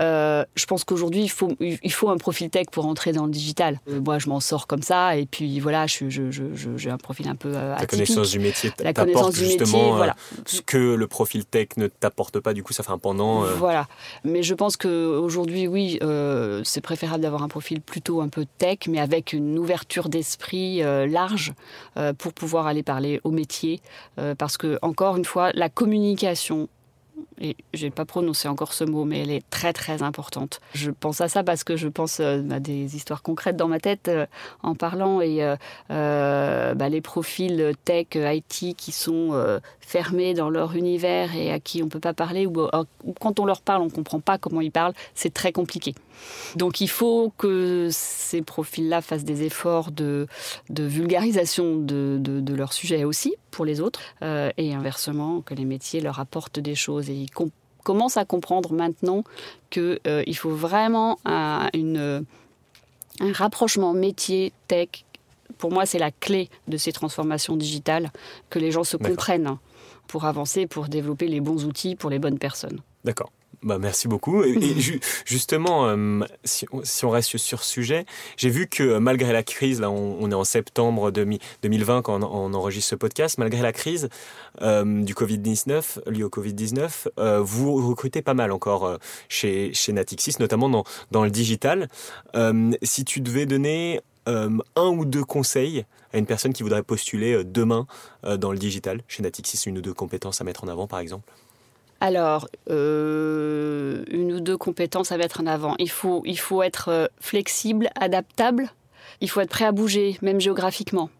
Euh, 0.00 0.44
je 0.54 0.66
pense 0.66 0.84
qu'aujourd'hui, 0.84 1.22
il 1.22 1.30
faut, 1.30 1.52
il 1.60 1.92
faut 1.92 2.10
un 2.10 2.16
profil 2.18 2.50
tech 2.50 2.66
pour 2.70 2.86
entrer 2.86 3.12
dans 3.12 3.26
le 3.26 3.30
digital. 3.30 3.80
Euh, 3.88 4.00
moi, 4.00 4.18
je 4.18 4.28
m'en 4.28 4.40
sors 4.40 4.66
comme 4.66 4.82
ça, 4.82 5.16
et 5.16 5.26
puis 5.26 5.60
voilà, 5.60 5.86
j'ai 5.86 6.10
je, 6.10 6.30
je, 6.30 6.88
un 6.88 6.98
profil 6.98 7.28
un 7.28 7.36
peu 7.36 7.52
euh, 7.54 7.74
La 7.78 7.86
connaissance 7.86 8.30
du 8.30 8.40
métier, 8.40 8.72
la 8.80 8.92
connaissance 8.92 9.34
du 9.34 9.46
métier, 9.46 9.90
voilà. 9.92 10.16
ce 10.44 10.60
que 10.60 10.94
le 10.94 11.06
profil 11.06 11.44
tech 11.44 11.68
ne 11.76 11.86
t'apporte 11.86 12.40
pas. 12.40 12.52
Du 12.52 12.62
coup, 12.62 12.72
ça 12.72 12.82
fait 12.82 12.92
un 12.92 12.98
pendant. 12.98 13.42
Voilà. 13.56 13.86
Mais 14.24 14.42
je 14.42 14.54
pense 14.54 14.76
qu'aujourd'hui, 14.76 15.68
oui, 15.68 15.98
c'est 16.64 16.80
préférable 16.80 17.22
d'avoir 17.22 17.42
un 17.42 17.48
profil 17.48 17.80
plutôt 17.80 18.20
un 18.20 18.28
peu 18.28 18.46
tech, 18.58 18.78
mais 18.88 18.98
avec 18.98 19.32
une 19.32 19.58
ouverture 19.58 20.08
d'esprit 20.08 20.82
large 20.82 21.52
pour 22.18 22.32
pouvoir 22.32 22.66
aller 22.66 22.82
parler 22.82 23.20
au 23.24 23.30
métier, 23.30 23.80
parce 24.38 24.56
que 24.56 24.78
encore 24.82 25.16
une 25.16 25.24
fois, 25.24 25.50
la 25.54 25.68
communication 25.68 26.68
et 27.40 27.56
j'ai 27.74 27.90
pas 27.90 28.04
prononcé 28.04 28.48
encore 28.48 28.72
ce 28.72 28.84
mot, 28.84 29.04
mais 29.04 29.20
elle 29.20 29.30
est 29.30 29.48
très 29.50 29.72
très 29.72 30.02
importante. 30.02 30.60
Je 30.74 30.90
pense 30.90 31.20
à 31.20 31.28
ça 31.28 31.42
parce 31.42 31.64
que 31.64 31.76
je 31.76 31.88
pense 31.88 32.20
euh, 32.20 32.42
à 32.50 32.60
des 32.60 32.96
histoires 32.96 33.22
concrètes 33.22 33.56
dans 33.56 33.68
ma 33.68 33.80
tête 33.80 34.08
euh, 34.08 34.26
en 34.62 34.74
parlant 34.74 35.20
et 35.20 35.42
euh, 35.90 36.74
bah, 36.74 36.88
les 36.88 37.00
profils 37.00 37.72
tech, 37.84 38.06
IT 38.14 38.76
qui 38.76 38.92
sont 38.92 39.32
fermés 39.80 40.34
dans 40.34 40.50
leur 40.50 40.76
univers 40.76 41.34
et 41.34 41.50
à 41.50 41.60
qui 41.60 41.82
on 41.82 41.88
peut 41.88 42.00
pas 42.00 42.14
parler 42.14 42.46
ou, 42.46 42.52
quand 43.20 43.40
on 43.40 43.44
leur 43.44 43.60
parle 43.60 43.82
on 43.82 43.90
comprend 43.90 44.20
pas 44.20 44.38
comment 44.38 44.60
ils 44.60 44.72
parlent, 44.72 44.94
c'est 45.14 45.34
très 45.34 45.52
compliqué. 45.52 45.94
Donc 46.56 46.80
il 46.80 46.88
faut 46.88 47.32
que 47.36 47.88
ces 47.90 48.42
profils-là 48.42 49.00
fassent 49.00 49.24
des 49.24 49.42
efforts 49.42 49.90
de, 49.90 50.26
vulgarisation 50.70 51.76
de, 51.76 52.54
leur 52.54 52.72
sujet 52.72 53.04
aussi 53.04 53.34
pour 53.50 53.64
les 53.64 53.80
autres 53.80 54.00
et 54.22 54.74
inversement 54.74 55.40
que 55.40 55.54
les 55.54 55.64
métiers 55.64 56.00
leur 56.00 56.20
apportent 56.20 56.60
des 56.60 56.74
choses 56.74 57.10
ils 57.14 57.30
commence 57.82 58.16
à 58.16 58.24
comprendre 58.24 58.72
maintenant 58.72 59.24
qu'il 59.70 59.98
euh, 60.06 60.22
il 60.26 60.36
faut 60.36 60.50
vraiment 60.50 61.18
un, 61.24 61.68
une, 61.74 62.24
un 63.20 63.32
rapprochement 63.32 63.92
métier-tech. 63.92 65.04
Pour 65.58 65.70
moi, 65.70 65.86
c'est 65.86 65.98
la 65.98 66.10
clé 66.10 66.48
de 66.66 66.76
ces 66.76 66.92
transformations 66.92 67.56
digitales, 67.56 68.10
que 68.50 68.58
les 68.58 68.70
gens 68.70 68.84
se 68.84 68.96
comprennent 68.96 69.58
pour 70.08 70.24
avancer, 70.24 70.66
pour 70.66 70.88
développer 70.88 71.28
les 71.28 71.40
bons 71.40 71.64
outils 71.64 71.94
pour 71.94 72.10
les 72.10 72.18
bonnes 72.18 72.38
personnes. 72.38 72.80
D'accord. 73.04 73.30
Bah, 73.62 73.78
merci 73.78 74.08
beaucoup. 74.08 74.42
Et, 74.42 74.58
justement, 75.24 75.86
euh, 75.86 76.20
si, 76.42 76.66
on 76.72 77.10
reste 77.10 77.36
sur 77.36 77.62
ce 77.62 77.70
sujet, 77.70 78.06
j'ai 78.36 78.50
vu 78.50 78.66
que 78.66 78.82
euh, 78.82 79.00
malgré 79.00 79.32
la 79.32 79.44
crise, 79.44 79.80
là 79.80 79.90
on, 79.90 80.30
est 80.30 80.34
en 80.34 80.44
septembre 80.44 81.12
2020 81.12 82.02
quand 82.02 82.20
on, 82.22 82.54
enregistre 82.54 82.90
ce 82.90 82.94
podcast, 82.96 83.38
malgré 83.38 83.62
la 83.62 83.72
crise 83.72 84.08
euh, 84.62 85.02
du 85.02 85.14
Covid-19, 85.14 86.10
liée 86.10 86.24
au 86.24 86.28
Covid-19, 86.28 87.40
vous 87.40 87.88
recrutez 87.88 88.22
pas 88.22 88.34
mal 88.34 88.50
encore 88.50 88.98
chez, 89.28 89.72
chez 89.74 89.92
Natixis, 89.92 90.36
notamment 90.40 90.68
dans, 90.68 90.84
dans 91.10 91.24
le 91.24 91.30
digital. 91.30 91.88
si 92.82 93.04
tu 93.04 93.20
devais 93.20 93.46
donner 93.46 94.00
un 94.26 94.88
ou 94.88 95.04
deux 95.04 95.24
conseils 95.24 95.84
à 96.12 96.18
une 96.18 96.26
personne 96.26 96.52
qui 96.52 96.62
voudrait 96.62 96.82
postuler 96.82 97.42
demain 97.44 97.86
dans 98.22 98.52
le 98.52 98.58
digital 98.58 99.02
chez 99.08 99.22
Natixis, 99.22 99.62
une 99.66 99.78
ou 99.78 99.82
deux 99.82 99.94
compétences 99.94 100.40
à 100.40 100.44
mettre 100.44 100.64
en 100.64 100.68
avant 100.68 100.86
par 100.86 100.98
exemple 100.98 101.32
alors, 102.02 102.48
euh, 102.68 104.02
une 104.10 104.32
ou 104.32 104.40
deux 104.40 104.56
compétences 104.56 105.12
à 105.12 105.16
mettre 105.16 105.40
en 105.40 105.46
avant. 105.46 105.76
Il 105.78 105.88
faut, 105.88 106.22
il 106.24 106.36
faut 106.36 106.60
être 106.64 106.88
euh, 106.88 107.06
flexible, 107.20 107.90
adaptable. 107.94 108.70
Il 109.20 109.30
faut 109.30 109.40
être 109.40 109.50
prêt 109.50 109.66
à 109.66 109.70
bouger, 109.70 110.18
même 110.20 110.40
géographiquement. 110.40 111.10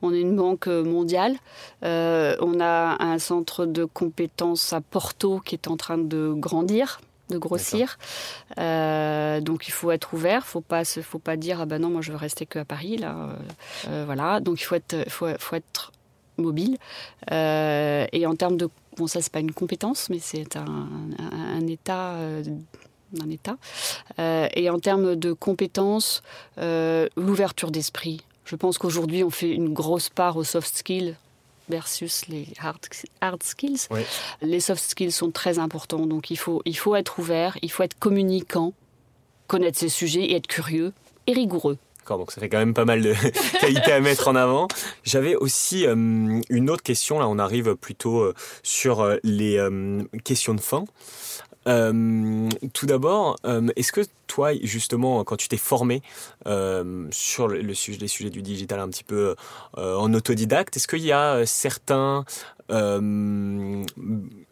On 0.00 0.14
est 0.14 0.20
une 0.20 0.36
banque 0.36 0.68
mondiale. 0.68 1.34
Euh, 1.82 2.36
on 2.40 2.60
a 2.60 3.02
un 3.02 3.18
centre 3.18 3.66
de 3.66 3.84
compétences 3.84 4.72
à 4.72 4.80
Porto 4.80 5.40
qui 5.40 5.56
est 5.56 5.66
en 5.66 5.76
train 5.76 5.98
de 5.98 6.32
grandir 6.32 7.00
de 7.30 7.36
grossir. 7.36 7.98
donc 8.56 9.68
il 9.68 9.70
faut 9.70 9.90
être 9.90 10.14
ouvert, 10.14 10.46
faut 10.46 10.62
pas 10.62 10.84
faut 10.84 11.18
pas 11.18 11.36
dire 11.36 11.60
ah 11.60 11.66
ben 11.66 11.78
non 11.78 11.90
moi 11.90 12.00
je 12.00 12.10
veux 12.10 12.16
rester 12.16 12.46
que 12.46 12.58
à 12.58 12.64
Paris 12.64 12.96
là. 12.96 13.36
voilà, 14.06 14.40
donc 14.40 14.62
il 14.62 14.64
faut 14.64 14.76
être 14.76 14.96
faut, 15.10 15.26
faut 15.38 15.56
être 15.56 15.92
mobile. 16.38 16.78
et 17.30 18.24
en 18.26 18.34
termes 18.34 18.56
de 18.56 18.70
Bon, 18.98 19.06
ça, 19.06 19.22
c'est 19.22 19.32
pas 19.32 19.40
une 19.40 19.52
compétence, 19.52 20.10
mais 20.10 20.18
c'est 20.18 20.56
un, 20.56 21.66
état. 21.68 22.14
Euh, 22.14 22.42
un 23.20 23.30
état. 23.30 23.56
Euh, 24.18 24.48
et 24.54 24.68
en 24.68 24.78
termes 24.80 25.14
de 25.14 25.32
compétences, 25.32 26.22
euh, 26.58 27.08
l'ouverture 27.16 27.70
d'esprit. 27.70 28.22
Je 28.44 28.56
pense 28.56 28.76
qu'aujourd'hui, 28.76 29.22
on 29.22 29.30
fait 29.30 29.50
une 29.50 29.72
grosse 29.72 30.08
part 30.08 30.36
aux 30.36 30.44
soft 30.44 30.76
skills 30.76 31.14
versus 31.68 32.26
les 32.28 32.48
hard, 32.60 32.78
hard 33.20 33.42
skills. 33.42 33.88
Les 34.42 34.60
soft 34.60 34.82
skills 34.82 35.12
sont 35.12 35.30
très 35.30 35.58
importants, 35.58 36.06
donc 36.06 36.30
il 36.30 36.38
faut, 36.38 36.60
il 36.64 36.76
faut 36.76 36.96
être 36.96 37.18
ouvert, 37.18 37.56
il 37.62 37.70
faut 37.70 37.82
être 37.82 37.98
communicant, 37.98 38.72
connaître 39.46 39.78
ses 39.78 39.90
sujets 39.90 40.24
et 40.24 40.36
être 40.36 40.46
curieux 40.46 40.92
et 41.26 41.34
rigoureux 41.34 41.78
donc 42.16 42.32
ça 42.32 42.40
fait 42.40 42.48
quand 42.48 42.58
même 42.58 42.74
pas 42.74 42.84
mal 42.86 43.02
de 43.02 43.12
qualités 43.60 43.92
à 43.92 44.00
mettre 44.00 44.28
en 44.28 44.36
avant. 44.36 44.68
J'avais 45.04 45.36
aussi 45.36 45.86
euh, 45.86 46.40
une 46.48 46.70
autre 46.70 46.82
question, 46.82 47.18
là 47.18 47.28
on 47.28 47.38
arrive 47.38 47.74
plutôt 47.76 48.20
euh, 48.20 48.34
sur 48.62 49.00
euh, 49.00 49.16
les 49.24 49.58
questions 50.24 50.54
de 50.54 50.60
fin. 50.60 50.84
tout 51.66 52.86
d'abord, 52.86 53.36
est-ce 53.76 53.92
que 53.92 54.00
toi, 54.26 54.52
justement, 54.62 55.22
quand 55.24 55.36
tu 55.36 55.48
t'es 55.48 55.58
formé 55.58 56.02
sur 57.10 57.48
le, 57.48 57.74
sujet, 57.74 57.98
les 57.98 58.08
sujets 58.08 58.30
du 58.30 58.40
digital 58.40 58.80
un 58.80 58.88
petit 58.88 59.04
peu 59.04 59.34
en 59.76 60.14
autodidacte, 60.14 60.76
est-ce 60.76 60.88
qu'il 60.88 61.04
y 61.04 61.12
a 61.12 61.44
certains 61.44 62.24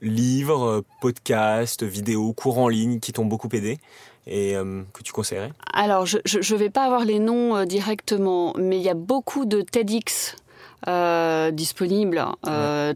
livres, 0.03 0.85
podcasts, 1.01 1.85
vidéos, 1.85 2.35
cours 2.35 2.59
en 2.59 2.69
ligne 2.69 3.01
qui 3.01 3.13
t'ont 3.15 3.25
beaucoup 3.25 3.49
aidé? 3.53 3.79
Et 4.27 4.57
euh, 4.57 4.83
que 4.93 5.03
tu 5.03 5.13
conseillerais? 5.13 5.53
Alors, 5.73 6.07
je 6.07 6.19
ne 6.19 6.59
vais 6.59 6.71
pas 6.71 6.85
avoir 6.85 7.05
les 7.05 7.19
noms 7.19 7.57
euh, 7.57 7.65
directement, 7.65 8.55
mais 8.59 8.77
il 8.77 8.83
y 8.83 8.89
a 8.89 8.95
beaucoup 8.95 9.45
de 9.45 9.63
TEDx 9.63 10.37
euh, 10.89 11.51
disponibles, 11.51 12.25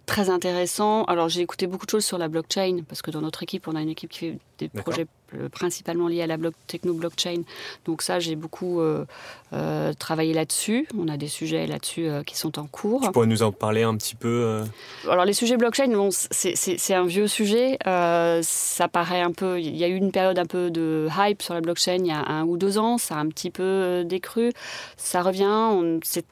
très 0.07 0.31
intéressants. 0.31 1.05
Alors, 1.05 1.29
j'ai 1.29 1.41
écouté 1.41 1.67
beaucoup 1.67 1.87
de 1.87 1.91
choses 1.91 2.05
sur 2.05 2.19
la 2.19 2.29
blockchain, 2.29 2.81
parce 2.89 3.03
que 3.03 3.11
dans 3.11 3.21
notre 3.21 3.43
équipe, 3.43 3.69
on 3.69 3.77
a 3.77 3.83
une 3.83 3.91
équipe 3.91 4.11
qui 4.11 4.19
fait 4.19 4.39
des 4.59 4.69
projets 4.69 5.07
euh, 5.35 5.49
principalement 5.49 6.09
lié 6.09 6.23
à 6.23 6.27
la 6.27 6.37
block, 6.37 6.55
techno-blockchain. 6.67 7.43
Donc 7.85 8.03
ça, 8.03 8.19
j'ai 8.19 8.37
beaucoup 8.37 8.81
euh, 8.81 9.05
euh, 9.53 9.93
travaillé 9.93 10.35
là-dessus. 10.35 10.89
On 10.99 11.09
a 11.09 11.17
des 11.17 11.29
sujets 11.29 11.67
là-dessus 11.67 12.09
qui 12.27 12.37
sont 12.37 12.59
en 12.59 12.67
cours. 12.67 13.03
Tu 13.03 13.13
pourrais 13.13 13.27
nous 13.27 13.43
en 13.43 13.53
parler 13.53 13.83
un 13.83 13.97
petit 13.97 14.15
peu 14.15 14.63
Alors 15.09 15.25
les 15.25 15.33
sujets 15.33 15.57
blockchain, 15.57 15.89
bon, 15.89 16.11
c'est 16.11 16.95
un 16.95 17.05
vieux 17.05 17.29
sujet. 17.29 17.79
ça 17.85 18.89
paraît 18.89 19.23
un 19.23 19.33
peu... 19.33 19.61
Il 19.61 19.77
y 19.77 19.85
a 19.85 19.89
eu 19.89 19.97
une 19.97 20.13
période 20.13 20.39
un 20.39 20.47
peu 20.47 20.71
de 20.71 21.09
hype 21.17 21.43
sur 21.43 21.55
la 21.55 21.61
blockchain 21.61 21.99
il 21.99 22.07
y 22.07 22.13
a 22.13 22.25
un 22.27 22.45
ou 22.45 22.57
deux 22.57 22.79
ans. 22.79 22.99
Ça 22.99 23.17
a 23.17 23.19
un 23.19 23.29
petit 23.29 23.51
peu 23.51 24.05
décru. 24.05 24.53
Ça 24.97 25.23
revient. 25.23 26.01
C'est 26.03 26.27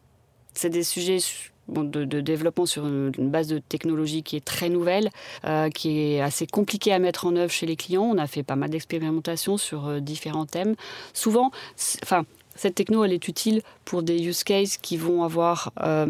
des 0.64 0.82
sujets 0.82 1.18
de, 1.68 2.20
développement 2.20 2.66
sur 2.66 2.86
une, 2.86 3.30
base 3.30 3.48
de 3.48 3.58
technologie 3.58 4.22
qui 4.22 4.36
est 4.36 4.44
très 4.44 4.68
nouvelle, 4.68 5.10
euh, 5.44 5.68
qui 5.70 6.00
est 6.00 6.20
assez 6.20 6.46
compliquée 6.46 6.92
à 6.92 6.98
mettre 6.98 7.26
en 7.26 7.36
œuvre 7.36 7.52
chez 7.52 7.66
les 7.66 7.76
clients. 7.76 8.04
On 8.04 8.18
a 8.18 8.26
fait 8.26 8.42
pas 8.42 8.56
mal 8.56 8.70
d'expérimentations 8.70 9.56
sur 9.56 9.86
euh, 9.86 10.00
différents 10.00 10.46
thèmes. 10.46 10.74
Souvent, 11.12 11.50
enfin, 12.02 12.24
cette 12.54 12.74
techno, 12.74 13.04
elle 13.04 13.12
est 13.12 13.28
utile 13.28 13.62
pour 13.84 14.02
des 14.02 14.20
use 14.26 14.44
cases 14.44 14.76
qui 14.76 14.96
vont 14.96 15.22
avoir 15.22 15.72
euh, 15.82 16.06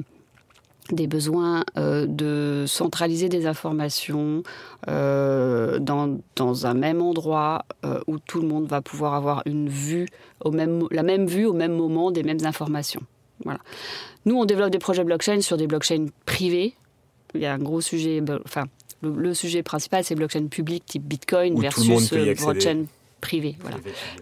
des 0.90 1.06
besoins 1.06 1.64
de 1.76 2.64
centraliser 2.66 3.28
des 3.28 3.44
informations 3.44 4.42
dans, 4.86 6.16
un 6.64 6.74
même 6.74 7.02
endroit 7.02 7.66
où 8.06 8.18
tout 8.18 8.40
le 8.40 8.48
monde 8.48 8.66
va 8.66 8.80
pouvoir 8.80 9.12
avoir 9.12 9.42
une 9.44 9.68
vue, 9.68 10.08
la 10.46 11.02
même 11.02 11.26
vue 11.26 11.44
au 11.44 11.52
même 11.52 11.74
moment 11.74 12.10
des 12.10 12.22
mêmes 12.22 12.46
informations. 12.46 13.02
Voilà. 13.44 13.60
Nous, 14.24 14.36
on 14.36 14.44
développe 14.44 14.70
des 14.70 14.78
projets 14.78 15.04
blockchain 15.04 15.40
sur 15.40 15.56
des 15.56 15.66
blockchains 15.66 16.06
privés. 16.26 16.74
Il 17.34 17.40
y 17.40 17.46
a 17.46 17.52
un 17.52 17.58
gros 17.58 17.80
sujet, 17.80 18.22
enfin, 18.44 18.64
le, 19.02 19.34
sujet 19.34 19.62
principal, 19.62 20.04
c'est 20.04 20.14
blockchain 20.14 20.46
public 20.46 20.84
type 20.86 21.04
Bitcoin 21.04 21.60
versus 21.60 22.12
euh, 22.12 22.34
blockchain 22.34 22.84
privé. 23.20 23.56
Voilà. 23.60 23.76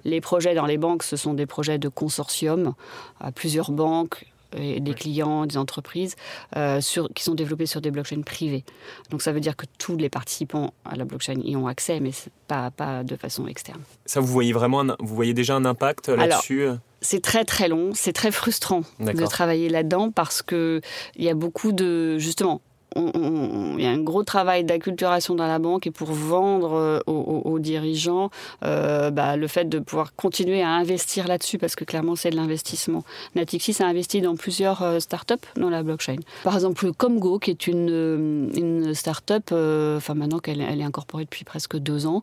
Les 0.05 0.21
projets 0.21 0.55
dans 0.55 0.67
les 0.67 0.79
banques, 0.79 1.03
ce 1.03 1.17
sont 1.17 1.35
des 1.35 1.47
projets 1.47 1.79
de 1.79 1.89
consortium 1.89 2.75
à 3.21 3.33
plusieurs 3.33 3.71
banques 3.71 4.27
et 4.57 4.81
des 4.81 4.95
clients, 4.95 5.45
des 5.45 5.57
entreprises, 5.57 6.15
euh, 6.57 6.81
sur, 6.81 7.09
qui 7.15 7.25
sont 7.25 7.35
développés 7.35 7.67
sur 7.67 7.81
des 7.81 7.91
blockchains 7.91 8.23
privées. 8.23 8.65
Donc 9.11 9.23
ça 9.23 9.33
veut 9.33 9.41
dire 9.41 9.57
que 9.57 9.67
tous 9.79 9.97
les 9.97 10.09
participants 10.09 10.73
à 10.85 10.97
la 10.97 11.05
blockchain 11.05 11.41
y 11.45 11.57
ont 11.57 11.67
accès, 11.67 12.01
mais 12.01 12.13
pas, 12.49 12.71
pas 12.71 13.05
de 13.05 13.17
façon 13.17 13.47
externe. 13.47 13.81
Ça, 14.07 14.21
vous 14.21 14.29
voyez 14.29 14.53
vraiment, 14.53 14.85
vous 15.01 15.15
voyez 15.15 15.35
déjà 15.35 15.57
un 15.57 15.65
impact 15.65 16.09
là-dessus 16.09 16.63
euh 16.63 16.77
c'est 17.07 17.21
très 17.21 17.45
très 17.45 17.69
long, 17.69 17.93
c'est 17.95 18.13
très 18.13 18.33
frustrant 18.33 18.83
de 18.99 19.27
travailler 19.27 19.69
là-dedans 19.69 20.11
parce 20.11 20.43
que 20.43 20.81
il 21.15 21.25
y 21.25 21.29
a 21.29 21.35
beaucoup 21.35 21.71
de 21.71 22.19
justement 22.19 22.61
il 22.97 23.83
y 23.83 23.87
a 23.87 23.91
un 23.91 24.03
gros 24.03 24.23
travail 24.23 24.65
d'acculturation 24.65 25.35
dans 25.35 25.47
la 25.47 25.59
banque 25.59 25.87
et 25.87 25.91
pour 25.91 26.13
vendre 26.13 26.73
euh, 26.73 27.01
aux, 27.07 27.59
dirigeants 27.59 28.31
euh, 28.65 29.11
bah, 29.11 29.37
le 29.37 29.47
fait 29.47 29.69
de 29.69 29.79
pouvoir 29.79 30.15
continuer 30.15 30.63
à 30.63 30.71
investir 30.71 31.29
là-dessus 31.29 31.59
parce 31.59 31.77
que 31.77 31.85
clairement 31.85 32.17
c'est 32.17 32.31
de 32.31 32.37
l'investissement. 32.37 33.05
Natixis 33.35 33.83
a 33.83 33.87
investi 33.87 34.21
dans 34.21 34.37
plusieurs 34.37 34.83
euh, 34.83 34.99
startups 34.99 35.35
dans 35.57 35.71
la 35.71 35.83
blockchain. 35.83 36.17
Par 36.45 36.55
exemple, 36.55 36.93
Comgo 36.93 37.39
qui 37.39 37.51
est 37.51 37.67
une, 37.67 38.51
une 38.55 38.95
startup, 38.95 39.53
enfin 39.53 40.15
maintenant 40.15 40.39
qu'elle 40.39 40.61
elle 40.61 40.81
est 40.81 40.85
incorporée 40.85 41.25
depuis 41.25 41.45
presque 41.45 41.77
deux 41.77 42.07
ans, 42.07 42.23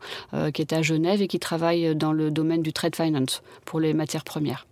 qui 0.54 0.62
est 0.62 0.74
à 0.74 0.82
Genève 0.82 1.22
et 1.22 1.28
qui 1.28 1.40
travaille 1.40 1.96
dans 1.96 2.14
le 2.14 2.32
domaine 2.32 2.62
du 2.62 2.74
trade 2.74 2.96
finance 2.96 3.44
pour 3.66 3.80
les 3.80 3.94
matières 3.94 4.24
premières. 4.24 4.66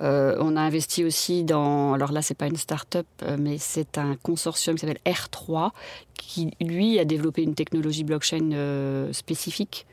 Euh, 0.00 0.36
on 0.40 0.56
a 0.56 0.60
investi 0.60 1.04
aussi 1.04 1.44
dans, 1.44 1.94
alors 1.94 2.12
là 2.12 2.22
c'est 2.22 2.34
pas 2.34 2.46
une 2.46 2.56
start-up, 2.56 3.06
euh, 3.22 3.36
mais 3.38 3.58
c'est 3.58 3.98
un 3.98 4.16
consortium 4.16 4.76
qui 4.76 4.86
s'appelle 4.86 5.00
R3, 5.06 5.70
qui 6.14 6.50
lui 6.60 6.98
a 6.98 7.04
développé 7.04 7.42
une 7.42 7.54
technologie 7.54 8.04
blockchain 8.04 8.52
euh, 8.52 9.12
spécifique. 9.12 9.86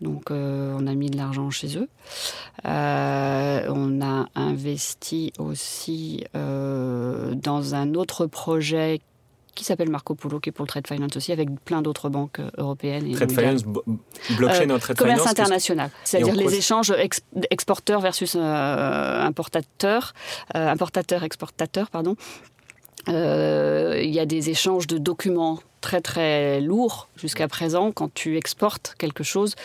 Donc 0.00 0.30
on 0.30 0.86
a 0.86 0.94
mis 0.94 1.10
de 1.10 1.18
l'argent 1.18 1.50
chez 1.50 1.76
eux. 1.76 1.86
on 2.64 4.00
a 4.00 4.26
investi 4.34 5.30
aussi 5.38 6.24
dans 6.32 7.74
un 7.74 7.92
autre 7.92 8.24
projet 8.24 9.02
qui 9.60 9.66
s'appelle 9.66 9.90
Marco 9.90 10.14
Polo, 10.14 10.40
qui 10.40 10.48
est 10.48 10.52
pour 10.52 10.64
le 10.64 10.68
trade 10.68 10.86
finance 10.86 11.14
aussi, 11.16 11.32
avec 11.32 11.50
plein 11.66 11.82
d'autres 11.82 12.08
banques 12.08 12.38
euh, 12.38 12.48
européennes. 12.56 13.06
Et 13.06 13.12
trade 13.12 13.30
finance, 13.30 13.62
blockchain 14.38 14.70
euh, 14.70 14.78
trade 14.78 14.96
commerce 14.96 15.26
international, 15.26 15.90
c'est-à-dire 16.02 16.34
les 16.34 16.54
échanges 16.54 16.94
exporteurs 17.50 18.00
versus 18.00 18.36
euh, 18.36 19.22
importateurs, 19.22 20.14
importateurs, 20.54 21.24
exportateurs, 21.24 21.90
pardon. 21.90 22.16
Il 23.06 24.10
y 24.10 24.18
a 24.18 24.26
des 24.26 24.48
échanges 24.48 24.86
de 24.86 24.96
documents 24.96 25.58
très 25.82 26.00
très 26.00 26.60
lourds 26.62 27.08
jusqu'à 27.16 27.48
présent. 27.48 27.92
Quand 27.92 28.12
tu 28.14 28.38
exportes 28.38 28.94
quelque 28.98 29.24
chose, 29.24 29.56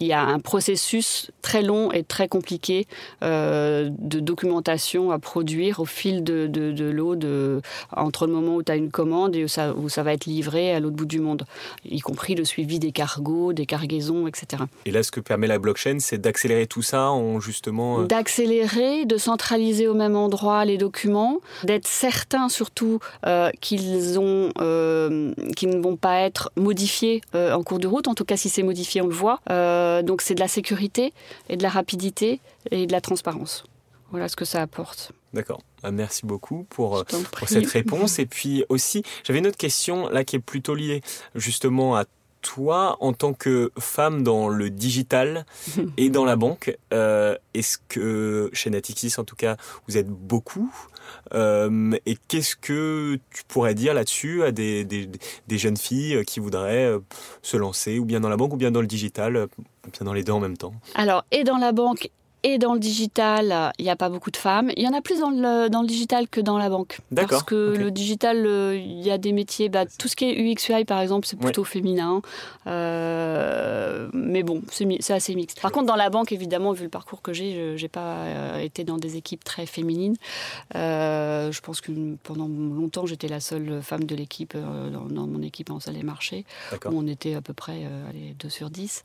il 0.00 0.08
y 0.08 0.12
a 0.12 0.22
un 0.22 0.40
processus 0.40 1.30
très 1.40 1.62
long 1.62 1.92
et 1.92 2.02
très 2.02 2.26
compliqué 2.26 2.86
euh, 3.22 3.90
de 3.98 4.18
documentation 4.18 5.12
à 5.12 5.18
produire 5.18 5.80
au 5.80 5.84
fil 5.84 6.24
de, 6.24 6.46
de, 6.46 6.84
l'eau 6.84 7.14
de, 7.16 7.60
entre 7.92 8.26
le 8.26 8.32
moment 8.32 8.56
où 8.56 8.62
tu 8.62 8.72
as 8.72 8.76
une 8.76 8.90
commande 8.90 9.36
et 9.36 9.44
où 9.44 9.48
ça, 9.48 9.72
où 9.74 9.88
ça 9.88 10.02
va 10.02 10.12
être 10.12 10.26
livré 10.26 10.74
à 10.74 10.80
l'autre 10.80 10.96
bout 10.96 11.06
du 11.06 11.20
monde, 11.20 11.44
y 11.84 12.00
compris 12.00 12.34
le 12.34 12.44
suivi 12.44 12.78
des 12.78 12.92
cargos, 12.92 13.52
des 13.52 13.66
cargaisons, 13.66 14.26
etc. 14.26 14.64
Et 14.84 14.90
là, 14.90 15.02
ce 15.02 15.12
que 15.12 15.20
permet 15.20 15.46
la 15.46 15.58
blockchain, 15.58 15.98
c'est 16.00 16.18
d'accélérer 16.18 16.66
tout 16.66 16.82
ça 16.82 17.10
en 17.10 17.38
justement... 17.40 18.00
Euh, 18.00 18.06
d'accélérer, 18.06 19.04
de 19.04 19.16
centraliser 19.16 19.86
au 19.86 19.94
même 19.94 20.16
endroit 20.16 20.64
les 20.64 20.76
documents, 20.76 21.38
d'être 21.62 21.86
certain 21.86 22.48
surtout 22.48 22.98
euh, 23.26 23.50
qu'ils 23.60 24.18
ont, 24.18 24.50
qu'ils 25.56 25.70
ne 25.70 25.80
vont 25.80 25.96
pas 25.96 26.20
être 26.20 26.50
modifiés 26.56 27.20
en 27.34 27.62
cours 27.62 27.78
de 27.78 27.86
route. 27.86 28.08
En 28.08 28.14
tout 28.14 28.24
cas, 28.24 28.36
si 28.36 28.48
c'est 28.48 28.62
modifié, 28.62 29.00
on 29.00 29.06
le 29.06 29.14
voit. 29.14 29.40
Euh, 29.50 29.83
donc 30.02 30.22
c'est 30.22 30.34
de 30.34 30.40
la 30.40 30.48
sécurité 30.48 31.12
et 31.48 31.56
de 31.56 31.62
la 31.62 31.68
rapidité 31.68 32.40
et 32.70 32.86
de 32.86 32.92
la 32.92 33.00
transparence. 33.00 33.64
Voilà 34.10 34.28
ce 34.28 34.36
que 34.36 34.44
ça 34.44 34.62
apporte. 34.62 35.12
D'accord. 35.32 35.60
Ah, 35.82 35.90
merci 35.90 36.24
beaucoup 36.24 36.64
pour, 36.70 36.98
euh, 36.98 37.02
pour 37.32 37.48
cette 37.48 37.66
réponse. 37.70 38.18
Et 38.18 38.26
puis 38.26 38.64
aussi, 38.68 39.02
j'avais 39.24 39.40
une 39.40 39.46
autre 39.46 39.58
question 39.58 40.08
là 40.08 40.24
qui 40.24 40.36
est 40.36 40.40
plutôt 40.40 40.74
liée 40.74 41.02
justement 41.34 41.96
à 41.96 42.04
toi, 42.40 42.96
en 43.00 43.12
tant 43.12 43.32
que 43.32 43.72
femme 43.78 44.22
dans 44.22 44.48
le 44.48 44.70
digital 44.70 45.46
et 45.96 46.10
dans 46.10 46.24
la 46.24 46.36
banque, 46.36 46.76
euh, 46.92 47.36
est-ce 47.54 47.78
que 47.88 48.50
chez 48.52 48.70
Natixis, 48.70 49.14
en 49.18 49.24
tout 49.24 49.34
cas, 49.34 49.56
vous 49.88 49.96
êtes 49.96 50.08
beaucoup 50.08 50.72
euh, 50.72 50.93
Et 51.32 52.18
qu'est-ce 52.28 52.56
que 52.56 53.18
tu 53.34 53.44
pourrais 53.48 53.74
dire 53.74 53.94
là-dessus 53.94 54.42
à 54.44 54.52
des, 54.52 54.84
des, 54.84 55.58
jeunes 55.58 55.76
filles 55.76 56.24
qui 56.24 56.40
voudraient 56.40 56.86
euh, 56.86 57.00
se 57.42 57.56
lancer, 57.56 57.98
ou 57.98 58.04
bien 58.04 58.20
dans 58.20 58.28
la 58.28 58.36
banque, 58.36 58.52
ou 58.52 58.56
bien 58.56 58.70
dans 58.70 58.80
le 58.80 58.86
digital, 58.86 59.36
ou 59.36 59.90
bien 59.90 60.04
dans 60.04 60.12
les 60.12 60.22
deux 60.22 60.32
en 60.32 60.40
même 60.40 60.56
temps? 60.56 60.74
Alors, 60.94 61.24
et 61.30 61.44
dans 61.44 61.58
la 61.58 61.72
banque 61.72 62.10
et 62.44 62.58
dans 62.58 62.74
le 62.74 62.78
digital, 62.78 63.72
il 63.78 63.84
n'y 63.84 63.90
a 63.90 63.96
pas 63.96 64.10
beaucoup 64.10 64.30
de 64.30 64.36
femmes. 64.36 64.70
Il 64.76 64.82
y 64.82 64.86
en 64.86 64.92
a 64.92 65.00
plus 65.00 65.20
dans 65.20 65.30
le, 65.30 65.68
dans 65.68 65.80
le 65.80 65.88
digital 65.88 66.28
que 66.28 66.42
dans 66.42 66.58
la 66.58 66.68
banque. 66.68 66.98
Parce 67.16 67.42
que 67.42 67.74
le 67.76 67.90
digital, 67.90 68.44
euh, 68.46 68.76
il 68.76 69.00
y 69.00 69.10
a 69.10 69.16
des 69.16 69.32
métiers, 69.32 69.70
bah, 69.70 69.86
tout 69.86 70.08
ce 70.08 70.14
qui 70.14 70.26
est 70.26 70.34
UX 70.34 70.68
UI 70.68 70.84
par 70.84 71.00
exemple, 71.00 71.26
c'est 71.26 71.38
plutôt 71.38 71.64
féminin. 71.64 72.20
Euh, 72.66 74.10
mais 74.12 74.42
bon, 74.42 74.62
c'est 74.70 75.12
assez 75.12 75.34
mixte. 75.34 75.62
Par 75.62 75.72
contre, 75.72 75.86
dans 75.86 75.96
la 75.96 76.10
banque, 76.10 76.32
évidemment, 76.32 76.72
vu 76.72 76.84
le 76.84 76.90
parcours 76.90 77.22
que 77.22 77.32
j'ai, 77.32 77.78
je 77.78 77.82
n'ai 77.82 77.88
pas 77.88 78.16
euh, 78.16 78.58
été 78.58 78.84
dans 78.84 78.98
des 78.98 79.16
équipes 79.16 79.42
très 79.42 79.64
féminines. 79.64 80.16
je 80.74 81.60
pense 81.60 81.80
que 81.80 81.92
pendant 82.22 82.46
longtemps, 82.46 83.06
j'étais 83.06 83.28
la 83.28 83.40
seule 83.40 83.80
femme 83.80 84.04
de 84.04 84.14
l'équipe, 84.14 84.54
dans, 84.54 85.26
mon 85.26 85.40
équipe 85.40 85.70
en 85.70 85.80
salle 85.80 85.94
des 85.94 86.02
marchés, 86.02 86.44
où 86.84 86.90
on 86.92 87.06
était 87.06 87.34
à 87.34 87.40
peu 87.40 87.54
près 87.54 87.86
allez, 88.10 88.34
2 88.38 88.50
sur 88.50 88.68
10. 88.68 89.02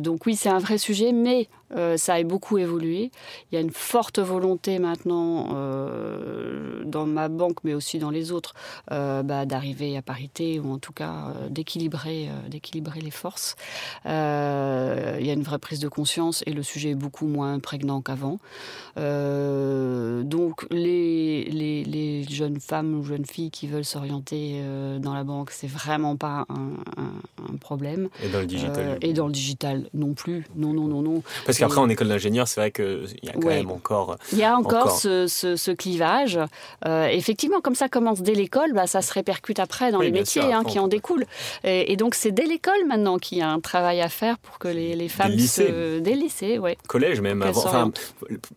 donc 0.00 0.26
oui, 0.26 0.36
c'est 0.36 0.48
un 0.48 0.60
vrai 0.60 0.78
sujet, 0.78 1.10
mais 1.10 1.48
euh, 1.76 1.96
ça 1.96 2.14
a 2.14 2.22
beaucoup 2.22 2.58
évolué. 2.58 3.10
Il 3.50 3.54
y 3.54 3.58
a 3.58 3.60
une 3.60 3.70
forte 3.70 4.18
volonté 4.18 4.78
maintenant 4.78 5.48
euh, 5.54 6.82
dans 6.84 7.06
ma 7.06 7.28
banque, 7.28 7.58
mais 7.64 7.74
aussi 7.74 7.98
dans 7.98 8.10
les 8.10 8.32
autres, 8.32 8.54
euh, 8.90 9.22
bah, 9.22 9.46
d'arriver 9.46 9.96
à 9.96 10.02
parité 10.02 10.60
ou 10.60 10.72
en 10.72 10.78
tout 10.78 10.92
cas 10.92 11.34
d'équilibrer, 11.50 12.28
d'équilibrer 12.48 13.00
les 13.00 13.10
forces. 13.10 13.56
il 14.04 14.10
y 14.10 14.10
a 14.10 15.32
une 15.32 15.42
vraie 15.42 15.58
prise 15.58 15.80
de 15.80 15.88
conscience 15.88 16.42
et 16.46 16.52
le 16.52 16.62
sujet 16.62 16.90
est 16.90 16.94
beaucoup 16.94 17.26
moins 17.26 17.58
prégnant 17.58 18.00
qu'avant. 18.00 18.38
donc 18.96 20.66
les, 20.70 21.44
les, 21.44 21.84
les, 21.84 22.24
jeunes 22.28 22.60
femmes 22.60 22.94
ou 22.94 23.04
jeunes 23.04 23.24
filles 23.24 23.50
qui 23.50 23.66
veulent 23.66 23.84
s'orienter 23.84 24.62
dans 25.00 25.14
la 25.14 25.24
banque, 25.24 25.50
c'est 25.50 25.66
vraiment 25.66 26.16
pas 26.16 26.46
un, 26.48 26.72
un, 26.96 27.56
problème. 27.56 28.08
Et 28.22 28.28
dans 28.28 28.40
le 28.40 28.46
digital 28.46 28.98
Et 29.02 29.12
dans 29.12 29.26
le 29.26 29.32
digital 29.32 29.88
non 29.94 30.14
plus. 30.14 30.46
Non, 30.56 30.72
non, 30.72 30.86
non, 30.86 31.02
non. 31.02 31.22
Parce 31.44 31.57
qu'après, 31.58 31.78
en 31.78 31.88
école 31.88 32.08
d'ingénieur, 32.08 32.48
c'est 32.48 32.60
vrai 32.60 32.70
qu'il 32.70 33.06
y 33.22 33.28
a 33.28 33.32
quand 33.32 33.48
même 33.48 33.70
encore. 33.70 34.16
Il 34.32 34.38
y 34.38 34.44
a 34.44 34.56
encore, 34.56 34.90
Ce, 34.92 35.72
clivage. 35.72 36.38
Euh, 36.86 37.06
effectivement, 37.08 37.60
comme 37.60 37.74
ça 37.74 37.88
commence 37.88 38.22
dès 38.22 38.34
l'école, 38.34 38.72
bah, 38.72 38.86
ça 38.86 39.02
se 39.02 39.12
répercute 39.12 39.58
après 39.60 39.92
dans 39.92 40.00
les 40.00 40.10
métiers 40.10 40.52
hein, 40.52 40.64
qui 40.64 40.78
en 40.78 40.88
découlent. 40.88 41.26
Et, 41.64 41.96
donc, 41.96 42.14
c'est 42.14 42.32
dès 42.32 42.46
l'école 42.46 42.86
maintenant 42.86 43.18
qu'il 43.18 43.38
y 43.38 43.42
a 43.42 43.48
un 43.48 43.60
travail 43.60 44.00
à 44.00 44.08
faire 44.08 44.38
pour 44.38 44.58
que 44.58 44.68
les, 44.68 45.08
femmes. 45.08 45.34
Dès 45.34 45.46
se... 45.46 45.98
Dès 45.98 46.14
le 46.14 46.20
lycée, 46.20 46.58
ouais. 46.58 46.76
Collège 46.86 47.20
même. 47.20 47.42
Avant, 47.42 47.64
enfin, 47.64 47.92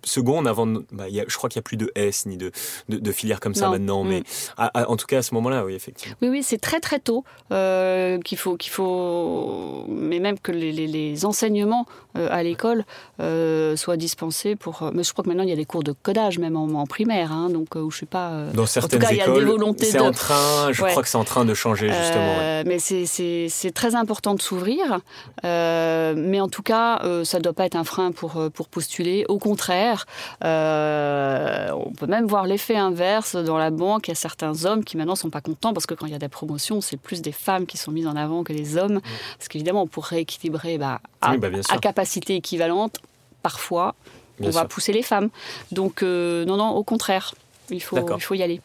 seconde, 0.03 0.47
avant. 0.47 0.67
Bah, 0.91 1.05
je 1.09 1.37
crois 1.37 1.49
qu'il 1.49 1.59
n'y 1.59 1.63
a 1.63 1.63
plus 1.63 1.77
de 1.77 1.91
S 1.95 2.25
ni 2.25 2.37
de, 2.37 2.51
de, 2.89 3.11
filière 3.11 3.39
comme 3.39 3.55
ça 3.55 3.69
maintenant. 3.69 4.03
Mais 4.03 4.19
mm. 4.57 4.65
en 4.87 4.95
tout 4.95 5.07
cas, 5.07 5.19
à 5.19 5.21
ce 5.21 5.33
moment-là, 5.35 5.65
oui, 5.65 5.73
effectivement. 5.73 6.15
Oui, 6.21 6.29
oui, 6.29 6.43
c'est 6.43 6.59
très 6.59 6.79
très 6.79 6.99
tôt 6.99 7.23
euh, 7.51 8.19
qu'il 8.19 8.37
faut, 8.37 8.55
qu'il 8.57 8.71
faut. 8.71 9.85
Mais 9.87 10.19
même 10.19 10.39
que 10.39 10.51
les, 10.51 10.71
les 10.71 11.25
enseignements 11.25 11.85
à 12.15 12.43
l'école 12.43 12.83
euh, 13.19 13.75
soit 13.75 13.97
dispensé 13.97 14.55
pour. 14.55 14.83
Euh, 14.83 14.91
mais 14.93 15.03
je 15.03 15.11
crois 15.11 15.23
que 15.23 15.29
maintenant 15.29 15.43
il 15.43 15.49
y 15.49 15.53
a 15.53 15.55
des 15.55 15.65
cours 15.65 15.83
de 15.83 15.91
codage 15.91 16.39
même 16.39 16.55
en, 16.55 16.85
primaire, 16.85 17.31
hein, 17.31 17.49
donc 17.49 17.75
où 17.75 17.91
je 17.91 17.99
sais 17.99 18.05
pas. 18.05 18.45
Dans 18.53 18.65
certaines 18.65 18.99
en 18.99 19.01
tout 19.01 19.07
cas, 19.07 19.13
écoles, 19.13 19.33
il 19.35 19.37
y 19.37 19.37
a 19.37 19.39
des 19.39 19.51
volontés 19.51 19.85
c'est 19.85 19.99
en 19.99 20.11
train. 20.11 20.71
Je 20.71 20.83
crois 20.83 21.03
que 21.03 21.07
c'est 21.07 21.17
en 21.17 21.23
train 21.23 21.45
de 21.45 21.53
changer 21.53 21.89
justement. 21.89 22.63
Mais 22.65 22.79
c'est 22.79 23.71
très 23.73 23.95
important 23.95 24.33
de 24.35 24.41
s'ouvrir, 24.41 24.99
mais 25.43 26.39
en 26.39 26.47
tout 26.47 26.63
cas 26.63 27.01
ça 27.23 27.37
ne 27.37 27.43
doit 27.43 27.53
pas 27.53 27.65
être 27.65 27.75
un 27.75 27.83
frein 27.83 28.11
pour 28.11 28.41
pour 28.53 28.67
postuler. 28.67 29.25
Au 29.29 29.37
contraire, 29.37 30.05
on 30.41 31.93
peut 31.97 32.07
même 32.07 32.25
voir 32.25 32.45
l'effet 32.45 32.77
inverse 32.77 33.35
dans 33.35 33.57
la 33.57 33.69
banque. 33.69 34.07
Il 34.07 34.11
y 34.11 34.13
a 34.13 34.15
certains 34.15 34.65
hommes 34.65 34.83
qui 34.83 34.97
maintenant 34.97 35.15
sont 35.15 35.29
pas 35.29 35.41
contents 35.41 35.73
parce 35.73 35.85
que 35.85 35.93
quand 35.93 36.05
il 36.05 36.11
y 36.11 36.15
a 36.15 36.19
des 36.19 36.29
promotions, 36.29 36.81
c'est 36.81 36.97
plus 36.97 37.21
des 37.21 37.31
femmes 37.31 37.65
qui 37.65 37.77
sont 37.77 37.91
mises 37.91 38.07
en 38.07 38.15
avant 38.15 38.43
que 38.43 38.53
les 38.53 38.77
hommes, 38.77 38.99
parce 39.37 39.47
qu'évidemment 39.47 39.83
on 39.83 39.87
pourrait 39.87 40.21
équilibrer 40.21 40.77
bah, 40.77 40.99
à, 41.21 41.37
bah, 41.37 41.47
à 41.69 41.77
capacité 41.77 42.00
équivalente 42.35 42.99
parfois, 43.41 43.95
on 44.39 44.49
va 44.49 44.65
pousser 44.65 44.93
les 44.93 45.03
femmes. 45.03 45.29
Donc, 45.71 46.03
euh, 46.03 46.45
non, 46.45 46.57
non, 46.57 46.69
au 46.69 46.83
contraire, 46.83 47.35
il 47.69 47.81
faut, 47.81 47.97
il 47.97 48.21
faut 48.21 48.33
y 48.33 48.43
aller. 48.43 48.61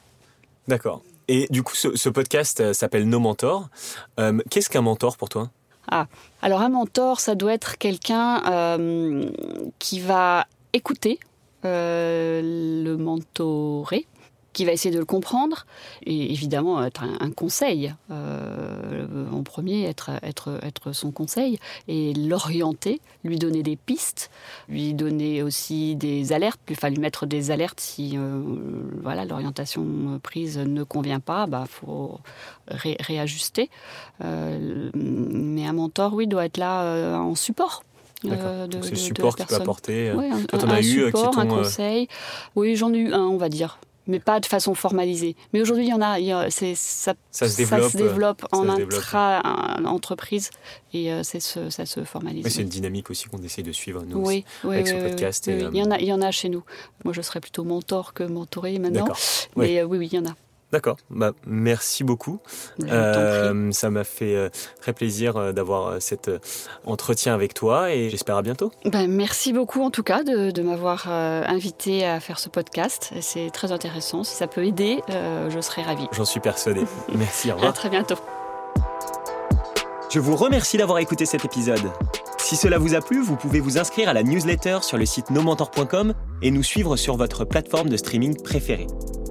D'accord. 0.68 1.03
Et 1.29 1.46
du 1.51 1.62
coup, 1.62 1.75
ce, 1.75 2.09
podcast 2.09 2.61
euh, 2.61 2.72
s'appelle 2.72 3.09
Nos 3.09 3.20
Mentors. 3.20 3.68
Euh, 4.20 4.38
qu'est-ce 4.51 4.70
qu'un 4.70 4.83
mentor 4.83 5.16
pour 5.16 5.29
toi? 5.29 5.51
Ah, 5.88 6.07
alors 6.42 6.62
un 6.62 6.68
mentor, 6.68 7.20
ça 7.20 7.35
doit 7.35 7.55
être 7.55 7.79
quelqu'un 7.79 8.42
qui 9.79 10.01
va 10.01 10.46
écouter 10.72 11.20
le 11.62 12.96
mentoré, 12.96 14.07
qui 14.57 14.64
va 14.64 14.73
essayer 14.73 14.92
de 14.92 14.99
le 14.99 15.05
comprendre 15.05 15.66
et 16.07 16.33
évidemment 16.33 16.83
être 16.83 17.03
un, 17.03 17.31
conseil 17.31 17.95
euh, 18.11 19.07
en 19.31 19.42
premier, 19.42 19.85
être, 19.85 20.12
être, 20.23 20.59
être 20.62 20.92
son 20.92 21.11
conseil 21.11 21.59
et 21.88 22.14
l'orienter, 22.14 23.03
lui 23.23 23.38
donner 23.38 23.62
des 23.62 23.77
pistes, 23.77 24.31
lui 24.71 24.95
donner 24.95 25.42
aussi 25.42 25.95
des 25.95 26.33
alertes, 26.33 26.59
enfin 26.71 26.88
lui 26.88 27.01
mettre 27.01 27.27
des 27.27 27.51
alertes 27.51 27.81
si 27.81 28.16
euh, 28.16 28.40
voilà 29.03 29.27
l'orientation 29.27 30.19
prise 30.23 30.57
ne 30.57 30.85
convient 30.85 31.21
pas, 31.21 31.47
bah 31.47 31.66
faut 31.69 32.19
réajuster. 32.69 33.69
Euh, 34.25 34.90
mais 34.95 35.66
un 35.66 35.75
mentor, 35.75 36.14
oui, 36.14 36.27
doit 36.27 36.47
être 36.47 36.57
là 36.57 37.19
en 37.19 37.35
support. 37.35 37.83
Euh, 38.25 38.66
de, 38.66 38.81
c'est 38.81 38.90
le 38.90 38.97
support 38.97 39.37
qu'il 39.37 39.47
peut 39.47 39.55
apporter. 39.55 40.09
un, 40.09 40.42
Quand 40.49 40.64
on 40.64 40.71
a 40.71 40.81
eu 40.81 41.05
support, 41.07 41.38
un 41.38 41.47
conseil. 41.47 42.09
Oui, 42.55 42.75
j'en 42.77 42.92
ai 42.95 42.99
eu 42.99 43.12
un, 43.12 43.21
on 43.21 43.37
va 43.37 43.51
dire 43.51 43.79
mais 44.07 44.21
pas 44.21 44.40
de 44.40 44.47
façon 44.47 44.75
formalisée. 44.75 45.37
Mais 45.53 45.61
aujourd'hui, 45.61 45.87
il 45.87 45.90
y 45.90 45.92
en 45.92 46.03
a, 46.03 46.19
il 46.19 46.27
ça, 46.51 47.14
ça, 47.31 47.49
se 47.49 47.57
développe, 47.57 47.83
ça 47.83 47.90
se 47.90 47.97
développe 47.97 48.47
en 48.53 48.69
intra-entreprise 48.69 50.51
et 50.92 51.12
euh, 51.12 51.23
ça 51.23 51.40
se 51.40 52.05
formalise. 52.05 52.47
c'est 52.49 52.62
une 52.62 52.69
dynamique 52.69 53.11
aussi 53.11 53.27
qu'on 53.27 53.42
essaie 53.42 53.62
de 53.62 53.73
suivre, 53.73 54.05
nous, 54.07 54.19
oui, 54.19 54.45
avec 54.64 54.88
ce 54.88 54.95
podcast. 54.95 55.47
il, 55.47 55.77
y 55.77 55.83
en 55.83 55.90
a, 55.90 55.99
il 55.99 56.07
y 56.07 56.12
en 56.12 56.23
a 56.23 56.31
chez 56.31 56.49
nous. 56.49 56.64
Moi, 57.05 57.12
je 57.12 57.23
serais 57.23 57.40
plutôt 57.40 57.64
mentor 57.64 58.14
que 58.14 58.25
mentoré 58.25 58.79
maintenant. 58.79 59.09
Mais 59.57 59.81
euh, 59.81 59.85
oui, 59.85 59.99
oui, 59.99 60.09
il 60.12 60.16
y 60.16 60.19
en 60.19 60.27
a. 60.27 60.35
D'accord. 60.73 60.97
Bah, 61.11 61.33
merci 61.47 62.03
beaucoup. 62.03 62.41
Euh, 62.83 63.71
ça 63.71 63.91
m'a 63.91 64.03
fait 64.03 64.35
euh, 64.35 64.49
très 64.81 64.93
plaisir 64.93 65.37
euh, 65.37 65.53
d'avoir 65.53 66.03
cet 66.03 66.31
entretien 66.85 67.35
avec 67.35 67.55
toi 67.55 67.93
et 67.93 68.11
j'espère 68.11 68.37
à 68.37 68.43
bientôt. 68.43 68.73
Ben, 68.85 69.09
merci 69.09 69.53
beaucoup 69.53 69.83
en 69.83 69.91
tout 69.91 70.03
cas 70.03 70.25
de, 70.25 70.63
m'avoir 70.63 71.09
invité 71.09 72.05
à 72.05 72.19
faire 72.19 72.39
ce 72.39 72.49
podcast. 72.49 73.13
C'est 73.21 73.51
très 73.51 73.71
intéressant. 73.71 74.25
Si 74.25 74.35
ça 74.35 74.49
peut 74.49 74.65
aider, 74.65 75.01
je 75.09 75.61
serai 75.61 75.83
ravie. 75.83 76.09
J'en 76.13 76.25
suis 76.25 76.41
persuadé. 76.41 76.83
merci. 77.15 77.51
Au 77.51 77.55
revoir. 77.55 77.71
À 77.71 77.73
très 77.73 77.89
bientôt. 77.89 78.17
Je 80.11 80.19
vous 80.19 80.35
remercie 80.35 80.77
d'avoir 80.77 80.99
écouté 80.99 81.27
cet 81.27 81.45
épisode. 81.45 81.93
Si 82.39 82.57
cela 82.57 82.79
vous 82.79 82.95
a 82.95 83.01
plu, 83.01 83.23
vous 83.23 83.37
pouvez 83.37 83.61
vous 83.61 83.79
inscrire 83.79 84.09
à 84.09 84.13
la 84.13 84.23
newsletter 84.23 84.79
sur 84.83 84.99
le 84.99 85.07
site 85.07 85.31
nomentor.com 85.31 86.15
et 86.43 86.51
nous 86.51 86.63
suivre 86.63 86.97
sur 86.97 87.17
votre 87.17 87.45
plateforme 87.45 87.89
de 87.89 87.97
streaming 87.97 88.41
préférée. 88.43 88.87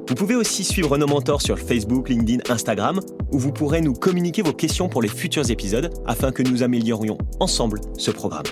Vous 0.07 0.13
pouvez 0.13 0.35
aussi 0.35 0.63
suivre 0.63 0.97
nos 0.97 1.07
mentors 1.07 1.41
sur 1.41 1.57
Facebook, 1.57 2.09
LinkedIn, 2.09 2.43
Instagram, 2.49 2.99
où 3.31 3.39
vous 3.39 3.51
pourrez 3.51 3.81
nous 3.81 3.93
communiquer 3.93 4.43
vos 4.43 4.53
questions 4.53 4.87
pour 4.87 5.01
les 5.01 5.07
futurs 5.07 5.49
épisodes 5.49 5.91
afin 6.05 6.31
que 6.31 6.43
nous 6.43 6.61
améliorions 6.61 7.17
ensemble 7.39 7.81
ce 7.97 8.11
programme. 8.11 8.45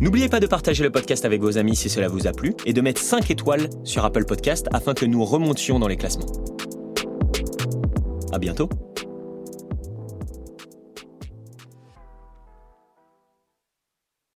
N'oubliez 0.00 0.28
pas 0.28 0.40
de 0.40 0.46
partager 0.46 0.82
le 0.82 0.90
podcast 0.90 1.24
avec 1.24 1.42
vos 1.42 1.58
amis 1.58 1.76
si 1.76 1.90
cela 1.90 2.08
vous 2.08 2.26
a 2.26 2.32
plu 2.32 2.54
et 2.64 2.72
de 2.72 2.80
mettre 2.80 3.00
5 3.00 3.30
étoiles 3.30 3.68
sur 3.84 4.04
Apple 4.04 4.24
Podcast 4.24 4.66
afin 4.72 4.94
que 4.94 5.04
nous 5.04 5.24
remontions 5.24 5.78
dans 5.78 5.88
les 5.88 5.96
classements. 5.96 6.26
À 8.32 8.38
bientôt! 8.38 8.68